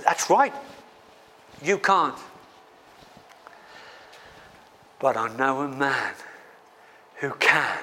That's 0.03 0.29
right, 0.29 0.53
you 1.63 1.77
can't. 1.77 2.15
But 4.99 5.17
I 5.17 5.33
know 5.35 5.61
a 5.61 5.67
man 5.67 6.13
who 7.15 7.31
can 7.39 7.79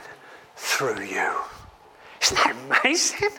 through 0.57 1.03
you. 1.03 1.33
Isn't 2.23 2.37
that 2.37 2.57
amazing? 2.83 3.31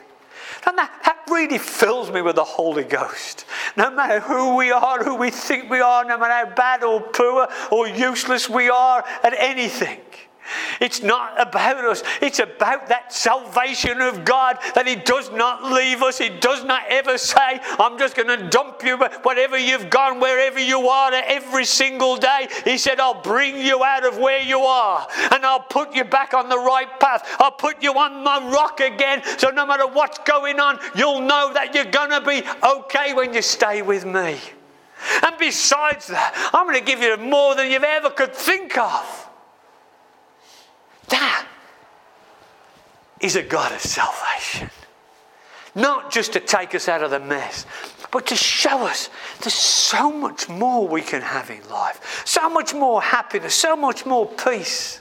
And 0.66 0.78
that, 0.78 0.90
that 1.04 1.18
really 1.30 1.58
fills 1.58 2.10
me 2.10 2.22
with 2.22 2.36
the 2.36 2.44
Holy 2.44 2.84
Ghost. 2.84 3.44
No 3.76 3.90
matter 3.90 4.20
who 4.20 4.56
we 4.56 4.70
are, 4.70 5.02
who 5.02 5.16
we 5.16 5.30
think 5.30 5.70
we 5.70 5.80
are, 5.80 6.04
no 6.04 6.18
matter 6.18 6.48
how 6.48 6.54
bad 6.54 6.84
or 6.84 7.00
poor 7.00 7.48
or 7.70 7.88
useless 7.88 8.48
we 8.48 8.68
are 8.68 9.04
at 9.22 9.34
anything, 9.36 10.00
It's 10.80 11.02
not 11.02 11.40
about 11.40 11.84
us. 11.84 12.02
It's 12.20 12.38
about 12.38 12.88
that 12.88 13.12
salvation 13.12 14.00
of 14.00 14.24
God 14.24 14.58
that 14.74 14.86
He 14.86 14.96
does 14.96 15.30
not 15.30 15.64
leave 15.72 16.02
us. 16.02 16.18
He 16.18 16.28
does 16.28 16.64
not 16.64 16.82
ever 16.88 17.16
say, 17.18 17.60
I'm 17.78 17.98
just 17.98 18.16
going 18.16 18.28
to 18.28 18.48
dump 18.48 18.82
you, 18.84 18.98
whatever 19.22 19.56
you've 19.56 19.90
gone, 19.90 20.20
wherever 20.20 20.58
you 20.58 20.88
are, 20.88 21.12
every 21.12 21.64
single 21.64 22.16
day. 22.16 22.48
He 22.64 22.78
said, 22.78 23.00
I'll 23.00 23.22
bring 23.22 23.56
you 23.56 23.82
out 23.84 24.04
of 24.04 24.18
where 24.18 24.42
you 24.42 24.60
are 24.60 25.06
and 25.32 25.44
I'll 25.44 25.60
put 25.60 25.94
you 25.94 26.04
back 26.04 26.34
on 26.34 26.48
the 26.48 26.58
right 26.58 26.88
path. 27.00 27.26
I'll 27.38 27.52
put 27.52 27.82
you 27.82 27.92
on 27.92 28.22
my 28.22 28.38
rock 28.50 28.80
again. 28.80 29.22
So 29.38 29.50
no 29.50 29.66
matter 29.66 29.86
what's 29.86 30.18
going 30.18 30.60
on, 30.60 30.78
you'll 30.96 31.20
know 31.20 31.52
that 31.54 31.74
you're 31.74 31.84
going 31.84 32.10
to 32.10 32.20
be 32.20 32.42
okay 32.62 33.14
when 33.14 33.32
you 33.34 33.42
stay 33.42 33.82
with 33.82 34.04
me. 34.04 34.38
And 35.22 35.36
besides 35.38 36.06
that, 36.08 36.50
I'm 36.52 36.66
going 36.66 36.78
to 36.78 36.84
give 36.84 37.00
you 37.00 37.16
more 37.16 37.54
than 37.54 37.70
you've 37.70 37.84
ever 37.84 38.10
could 38.10 38.34
think 38.34 38.76
of. 38.78 39.23
That 41.08 41.46
is 43.20 43.36
a 43.36 43.42
God 43.42 43.72
of 43.72 43.80
salvation. 43.80 44.70
Not 45.74 46.12
just 46.12 46.32
to 46.34 46.40
take 46.40 46.74
us 46.74 46.88
out 46.88 47.02
of 47.02 47.10
the 47.10 47.20
mess, 47.20 47.66
but 48.12 48.26
to 48.26 48.36
show 48.36 48.86
us 48.86 49.10
there's 49.40 49.54
so 49.54 50.10
much 50.10 50.48
more 50.48 50.86
we 50.86 51.02
can 51.02 51.20
have 51.20 51.50
in 51.50 51.68
life, 51.68 52.22
so 52.24 52.48
much 52.48 52.74
more 52.74 53.02
happiness, 53.02 53.54
so 53.54 53.74
much 53.74 54.06
more 54.06 54.26
peace. 54.26 55.00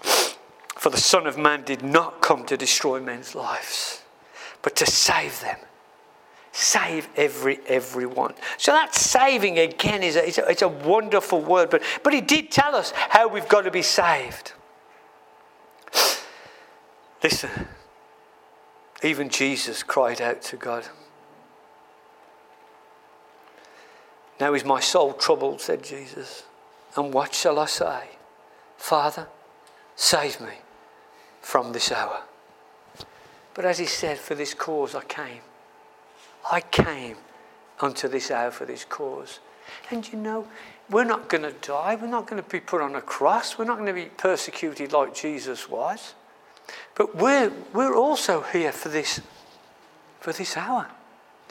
For 0.00 0.90
the 0.90 0.96
Son 0.96 1.26
of 1.26 1.36
Man 1.36 1.64
did 1.64 1.82
not 1.82 2.22
come 2.22 2.44
to 2.46 2.56
destroy 2.56 3.00
men's 3.00 3.34
lives, 3.34 4.02
but 4.62 4.76
to 4.76 4.86
save 4.86 5.40
them 5.40 5.58
save 6.54 7.08
every 7.16 7.58
everyone. 7.66 8.32
So 8.58 8.70
that 8.70 8.94
saving 8.94 9.58
again 9.58 10.04
is 10.04 10.14
a, 10.14 10.26
it's, 10.26 10.38
a, 10.38 10.48
it's 10.48 10.62
a 10.62 10.68
wonderful 10.68 11.40
word, 11.40 11.68
but, 11.68 11.82
but 12.04 12.14
he 12.14 12.20
did 12.20 12.52
tell 12.52 12.76
us 12.76 12.92
how 12.94 13.26
we've 13.26 13.48
got 13.48 13.62
to 13.62 13.72
be 13.72 13.82
saved. 13.82 14.52
Listen, 17.24 17.50
even 19.02 19.28
Jesus 19.28 19.82
cried 19.82 20.20
out 20.20 20.42
to 20.42 20.56
God. 20.56 20.86
Now 24.38 24.54
is 24.54 24.64
my 24.64 24.78
soul 24.78 25.12
troubled, 25.12 25.60
said 25.60 25.82
Jesus. 25.82 26.44
And 26.96 27.12
what 27.12 27.34
shall 27.34 27.58
I 27.58 27.66
say? 27.66 28.10
Father, 28.76 29.26
save 29.96 30.40
me 30.40 30.52
from 31.40 31.72
this 31.72 31.90
hour. 31.90 32.22
But 33.54 33.64
as 33.64 33.78
he 33.78 33.86
said, 33.86 34.18
for 34.18 34.36
this 34.36 34.54
cause 34.54 34.94
I 34.94 35.02
came. 35.02 35.40
I 36.50 36.60
came 36.60 37.16
unto 37.80 38.08
this 38.08 38.30
hour 38.30 38.50
for 38.50 38.64
this 38.64 38.84
cause. 38.84 39.40
And 39.90 40.10
you 40.10 40.18
know, 40.18 40.46
we're 40.90 41.04
not 41.04 41.28
going 41.28 41.42
to 41.42 41.52
die. 41.52 41.96
We're 42.00 42.06
not 42.06 42.26
going 42.26 42.42
to 42.42 42.48
be 42.48 42.60
put 42.60 42.80
on 42.80 42.94
a 42.94 43.00
cross. 43.00 43.58
We're 43.58 43.64
not 43.64 43.78
going 43.78 43.86
to 43.86 43.94
be 43.94 44.06
persecuted 44.16 44.92
like 44.92 45.14
Jesus 45.14 45.68
was. 45.68 46.14
But 46.94 47.14
we're, 47.16 47.52
we're 47.72 47.94
also 47.94 48.42
here 48.42 48.72
for 48.72 48.88
this, 48.88 49.20
for 50.20 50.32
this 50.32 50.56
hour. 50.56 50.88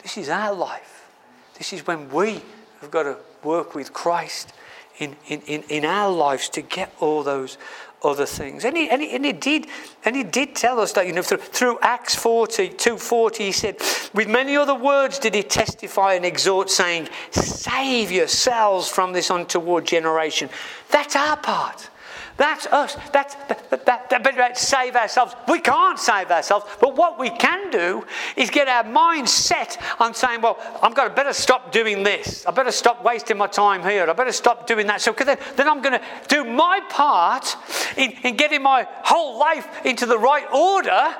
This 0.02 0.16
is 0.16 0.28
our 0.28 0.54
life. 0.54 1.08
This 1.56 1.72
is 1.72 1.86
when 1.86 2.10
we 2.10 2.42
have 2.80 2.90
got 2.90 3.04
to 3.04 3.16
work 3.42 3.74
with 3.74 3.92
Christ 3.92 4.52
in, 4.98 5.16
in, 5.28 5.40
in, 5.42 5.62
in 5.68 5.84
our 5.84 6.10
lives 6.10 6.48
to 6.50 6.62
get 6.62 6.94
all 7.00 7.22
those 7.22 7.58
other 8.04 8.26
things. 8.26 8.64
And 8.64 8.76
he, 8.76 8.88
and 8.88 9.00
he, 9.02 9.10
and 9.10 9.24
he, 9.24 9.32
did, 9.32 9.66
and 10.04 10.14
he 10.14 10.22
did 10.22 10.54
tell 10.54 10.80
us 10.80 10.92
that, 10.92 11.06
you 11.06 11.12
know, 11.12 11.22
through, 11.22 11.38
through 11.38 11.78
Acts 11.80 12.14
40, 12.14 12.68
240, 12.68 13.44
he 13.44 13.52
said, 13.52 13.76
with 14.12 14.28
many 14.28 14.56
other 14.56 14.74
words 14.74 15.18
did 15.18 15.34
he 15.34 15.42
testify 15.42 16.14
and 16.14 16.24
exhort, 16.24 16.70
saying, 16.70 17.08
Save 17.30 18.12
yourselves 18.12 18.88
from 18.88 19.12
this 19.12 19.30
untoward 19.30 19.86
generation. 19.86 20.48
That's 20.90 21.16
our 21.16 21.36
part. 21.36 21.90
That's 22.36 22.66
us. 22.66 22.96
That's 23.12 23.36
that, 23.46 23.70
that, 23.70 24.10
that, 24.10 24.24
that 24.24 24.58
save 24.58 24.96
ourselves. 24.96 25.36
We 25.48 25.60
can't 25.60 25.98
save 25.98 26.32
ourselves, 26.32 26.66
but 26.80 26.96
what 26.96 27.16
we 27.18 27.30
can 27.30 27.70
do 27.70 28.04
is 28.36 28.50
get 28.50 28.66
our 28.66 28.82
mind 28.82 29.28
set 29.28 29.80
on 30.00 30.14
saying, 30.14 30.40
"Well, 30.40 30.58
I'm 30.82 30.92
going 30.94 31.08
to 31.08 31.14
better 31.14 31.32
stop 31.32 31.70
doing 31.70 32.02
this. 32.02 32.44
I 32.44 32.50
better 32.50 32.72
stop 32.72 33.04
wasting 33.04 33.36
my 33.36 33.46
time 33.46 33.82
here. 33.82 34.10
I 34.10 34.12
better 34.14 34.32
stop 34.32 34.66
doing 34.66 34.88
that." 34.88 35.00
So 35.00 35.12
then, 35.12 35.38
then 35.54 35.68
I'm 35.68 35.80
going 35.80 36.00
to 36.00 36.04
do 36.28 36.44
my 36.44 36.80
part 36.88 37.56
in, 37.96 38.10
in 38.24 38.36
getting 38.36 38.62
my 38.62 38.88
whole 39.04 39.38
life 39.38 39.86
into 39.86 40.04
the 40.04 40.18
right 40.18 40.46
order. 40.52 41.14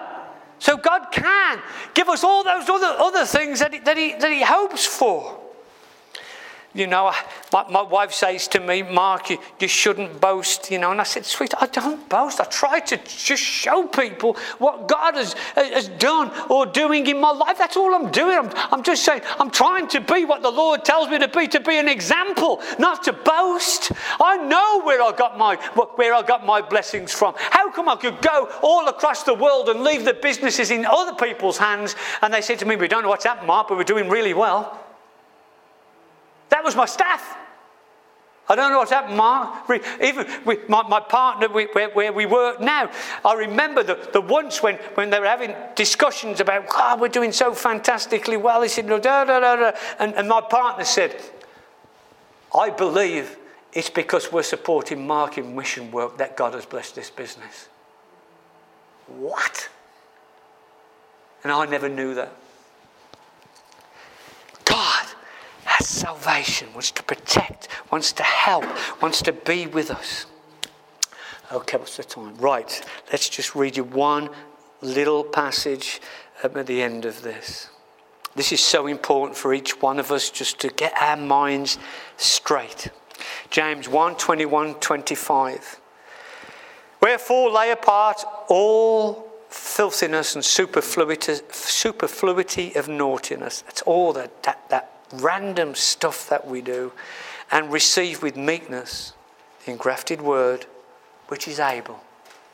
So 0.59 0.77
God 0.77 1.13
can 1.13 1.61
give 1.95 2.09
us 2.09 2.25
all 2.25 2.43
those 2.43 2.69
other, 2.69 2.87
other 2.99 3.25
things 3.25 3.61
that 3.61 3.73
he, 3.73 3.81
that, 3.81 3.97
he, 3.97 4.15
that 4.15 4.33
he 4.33 4.43
hopes 4.43 4.85
for. 4.85 5.44
You 6.75 6.89
know, 6.89 7.13
my, 7.53 7.71
my 7.71 7.83
wife 7.83 8.13
says 8.13 8.49
to 8.49 8.59
me, 8.59 8.83
Mark, 8.83 9.31
you, 9.31 9.39
you 9.61 9.69
shouldn't 9.69 10.21
boast, 10.21 10.73
you 10.73 10.79
know. 10.81 10.91
And 10.91 11.01
I 11.01 11.05
said, 11.05 11.25
sweet, 11.25 11.55
I 11.61 11.67
don't 11.67 12.09
boast. 12.09 12.41
I 12.41 12.45
try 12.45 12.81
to 12.81 12.97
just 12.97 13.45
show 13.45 13.87
people 13.87 14.37
what 14.59 14.89
God 14.89 15.15
has, 15.15 15.35
has 15.55 15.89
done 15.89 16.33
or 16.51 16.67
doing 16.67 17.07
in 17.07 17.21
my 17.21 17.31
life. 17.31 17.59
That's 17.59 17.77
all 17.77 17.95
I'm 17.95 18.11
doing. 18.11 18.37
I'm, 18.37 18.51
I'm 18.73 18.83
just 18.83 19.05
saying, 19.05 19.23
I'm 19.39 19.53
trying 19.53 19.87
to 19.89 20.01
be 20.01 20.25
what 20.25 20.43
the 20.43 20.51
Lord 20.51 20.85
tells 20.85 21.09
me 21.09 21.21
to 21.21 21.29
be, 21.29 21.47
to 21.47 21.61
be 21.61 21.79
an 21.79 21.89
example, 21.89 22.61
not 22.81 23.05
to 23.05 23.13
boast. 23.13 23.93
I 24.21 24.37
know 24.37 24.83
where 24.83 25.01
I 25.01 25.13
got 25.13 25.39
my, 25.39 25.55
where 25.95 26.13
I 26.13 26.23
got 26.23 26.45
my 26.45 26.61
blessings 26.61 27.13
from. 27.13 27.35
How 27.37 27.71
come 27.71 27.89
I 27.89 27.95
could 27.95 28.21
go 28.21 28.51
all 28.63 28.89
across 28.89 29.23
the 29.23 29.35
world 29.35 29.69
and 29.69 29.85
leave 29.85 30.05
the 30.05 30.15
businesses 30.15 30.73
in 30.73 30.85
other 30.87 31.15
people's 31.15 31.57
hands? 31.57 31.95
And 32.21 32.35
they 32.35 32.41
said 32.41 32.59
to 32.59 32.67
me, 32.67 32.75
we 32.75 32.89
don't 32.89 33.05
know 33.05 33.11
what's 33.11 33.25
happened, 33.25 33.47
Mark, 33.47 33.69
but 33.69 33.77
we're 33.77 33.85
doing 33.85 34.09
really 34.09 34.35
well. 34.35 34.84
Was 36.65 36.75
my 36.75 36.87
staff. 36.87 37.37
I 38.49 38.57
don't 38.57 38.71
know 38.71 38.79
what's 38.79 38.91
happened, 38.91 39.17
Mark. 39.17 39.71
Even 40.03 40.27
with 40.45 40.69
my, 40.69 40.83
my 40.83 41.01
partner 41.01 41.49
where, 41.49 41.69
where, 41.91 42.13
we 42.13 42.27
work 42.27 42.61
now, 42.61 42.91
I 43.25 43.35
remember 43.35 43.83
the, 43.83 44.09
the 44.13 44.21
once 44.21 44.63
when, 44.63 44.77
when 44.95 45.09
they 45.09 45.19
were 45.19 45.27
having 45.27 45.55
discussions 45.75 46.41
about, 46.41 46.67
oh, 46.71 46.99
we're 46.99 47.09
doing 47.09 47.33
so 47.33 47.55
fantastically 47.55 48.37
well. 48.37 48.61
He 48.61 48.69
said, 48.69 48.87
da, 48.87 48.99
da, 48.99 49.25
da, 49.25 49.57
da. 49.57 49.73
And, 49.99 50.15
and 50.15 50.29
my 50.29 50.43
partner 50.43 50.85
said, 50.85 51.17
I 52.55 52.69
believe 52.71 53.39
it's 53.73 53.91
because 53.91 54.31
we're 54.31 54.43
supporting 54.43 55.07
Mark 55.07 55.39
in 55.39 55.57
mission 55.57 55.91
work 55.91 56.19
that 56.19 56.37
God 56.37 56.53
has 56.53 56.67
blessed 56.67 56.95
this 56.95 57.11
business. 57.11 57.69
What? 59.07 59.69
And 61.43 61.53
I 61.53 61.65
never 61.67 61.89
knew 61.89 62.15
that. 62.15 62.33
God 64.65 65.07
has 65.75 65.89
salvation, 65.89 66.73
wants 66.73 66.93
to 66.93 67.03
protect, 67.03 67.69
wants 67.91 68.13
to 68.13 68.23
help, 68.23 68.65
wants 69.03 69.21
to 69.23 69.33
be 69.33 69.67
with 69.67 69.91
us. 69.91 70.27
Okay, 71.53 71.77
what's 71.77 71.97
the 71.97 72.05
time? 72.05 72.37
Right, 72.37 72.81
let's 73.11 73.29
just 73.29 73.57
read 73.57 73.77
you 73.77 73.83
one 73.83 74.31
little 74.81 75.25
passage 75.25 76.01
at 76.45 76.67
the 76.67 76.81
end 76.81 77.05
of 77.05 77.23
this. 77.23 77.71
This 78.37 78.53
is 78.53 78.61
so 78.61 78.87
important 78.87 79.37
for 79.37 79.53
each 79.53 79.81
one 79.83 79.99
of 79.99 80.13
us 80.13 80.31
just 80.31 80.61
to 80.61 80.69
get 80.69 80.93
our 81.01 81.17
minds 81.17 81.79
straight. 82.17 82.91
James 83.51 83.89
1 83.89 84.17
21 84.17 84.75
25. 84.75 85.81
Wherefore 87.01 87.51
lay 87.51 87.73
apart 87.73 88.25
all 88.49 89.29
filthiness 89.49 90.37
and 90.37 90.45
superfluity, 90.45 91.35
superfluity 91.51 92.75
of 92.75 92.89
naughtiness. 92.89 93.63
That's 93.63 93.83
all 93.83 94.13
that, 94.13 94.43
that, 94.45 94.69
that 94.71 94.94
random 95.21 95.75
stuff 95.75 96.29
that 96.29 96.47
we 96.47 96.61
do, 96.61 96.93
and 97.51 97.73
receive 97.73 98.23
with 98.23 98.37
meekness 98.37 99.13
the 99.65 99.73
engrafted 99.73 100.21
word 100.21 100.67
which 101.29 101.49
is 101.49 101.59
able 101.59 102.01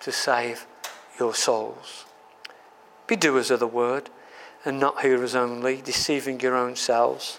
to 0.00 0.12
save 0.12 0.66
your 1.18 1.34
souls. 1.34 2.04
Be 3.06 3.16
doers 3.16 3.50
of 3.50 3.60
the 3.60 3.66
word 3.66 4.10
and 4.64 4.78
not 4.78 5.00
hearers 5.00 5.34
only, 5.34 5.80
deceiving 5.80 6.40
your 6.40 6.56
own 6.56 6.76
selves. 6.76 7.38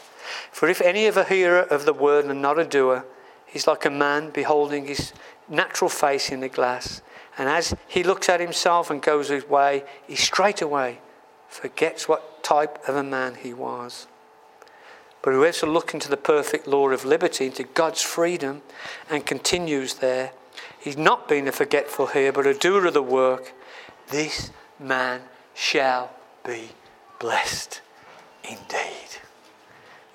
For 0.52 0.68
if 0.68 0.82
any 0.82 1.08
of 1.08 1.18
a 1.18 1.24
hearer 1.24 1.62
of 1.62 1.86
the 1.86 1.94
word 1.94 2.26
and 2.26 2.42
not 2.42 2.60
a 2.60 2.66
doer, 2.66 3.06
he's 3.46 3.68
like 3.68 3.86
a 3.86 3.90
man 3.90 4.32
beholding 4.32 4.88
his 4.88 5.14
natural 5.48 5.90
face 5.90 6.32
in 6.32 6.40
the 6.40 6.50
glass. 6.50 7.02
And 7.38 7.48
as 7.48 7.76
he 7.88 8.04
looks 8.04 8.30
at 8.30 8.40
himself 8.40 8.90
and 8.90 9.02
goes 9.02 9.30
his 9.30 9.48
way, 9.48 9.84
he 10.08 10.16
straightway 10.16 11.00
forgets 11.48 12.08
what 12.08 12.44
type 12.44 12.80
of 12.88 12.96
a 12.96 13.04
man 13.04 13.36
he 13.36 13.54
was. 13.54 14.08
But 15.22 15.34
whoever 15.34 15.58
to 15.58 15.66
look 15.68 15.94
into 15.94 16.10
the 16.10 16.18
perfect 16.18 16.68
law 16.68 16.90
of 16.90 17.06
liberty, 17.06 17.46
into 17.48 17.64
God's 17.64 18.02
freedom, 18.02 18.62
and 19.10 19.26
continues 19.26 19.96
there, 19.96 20.32
he's 20.80 20.98
not 20.98 21.28
being 21.28 21.48
a 21.48 21.52
forgetful 21.52 22.08
here, 22.08 22.32
but 22.32 22.48
a 22.48 22.54
doer 22.54 22.88
of 22.88 22.94
the 22.94 23.04
work, 23.04 23.54
this 24.10 24.52
man 24.80 25.22
shall 25.54 26.12
be 26.46 26.70
blessed 27.20 27.82
indeed. 28.44 29.20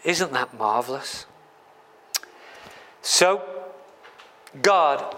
Isn't 0.04 0.32
that 0.32 0.56
marvelous? 0.58 1.26
So, 3.02 3.42
God 4.60 5.16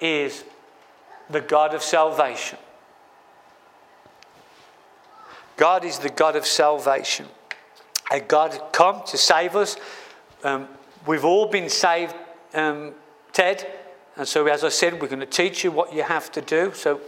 is 0.00 0.44
the 1.28 1.40
God 1.40 1.74
of 1.74 1.82
salvation. 1.82 2.58
God 5.56 5.84
is 5.84 5.98
the 5.98 6.08
God 6.08 6.36
of 6.36 6.46
salvation. 6.46 7.26
God 8.18 8.60
come 8.72 9.02
to 9.06 9.16
save 9.16 9.54
us. 9.54 9.76
Um, 10.42 10.68
we've 11.06 11.24
all 11.24 11.46
been 11.46 11.68
saved, 11.68 12.14
um, 12.54 12.92
Ted. 13.32 13.66
And 14.16 14.26
so, 14.26 14.46
as 14.48 14.64
I 14.64 14.68
said, 14.68 15.00
we're 15.00 15.08
going 15.08 15.20
to 15.20 15.26
teach 15.26 15.62
you 15.62 15.70
what 15.70 15.94
you 15.94 16.02
have 16.02 16.32
to 16.32 16.40
do. 16.40 16.72
So, 16.74 17.00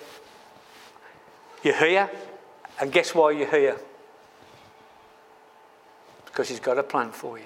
you're 1.62 1.76
here, 1.76 2.10
and 2.80 2.92
guess 2.92 3.14
why 3.14 3.32
you're 3.32 3.50
here? 3.50 3.76
Because 6.26 6.48
He's 6.48 6.60
got 6.60 6.78
a 6.78 6.82
plan 6.82 7.10
for 7.10 7.38
you. 7.38 7.44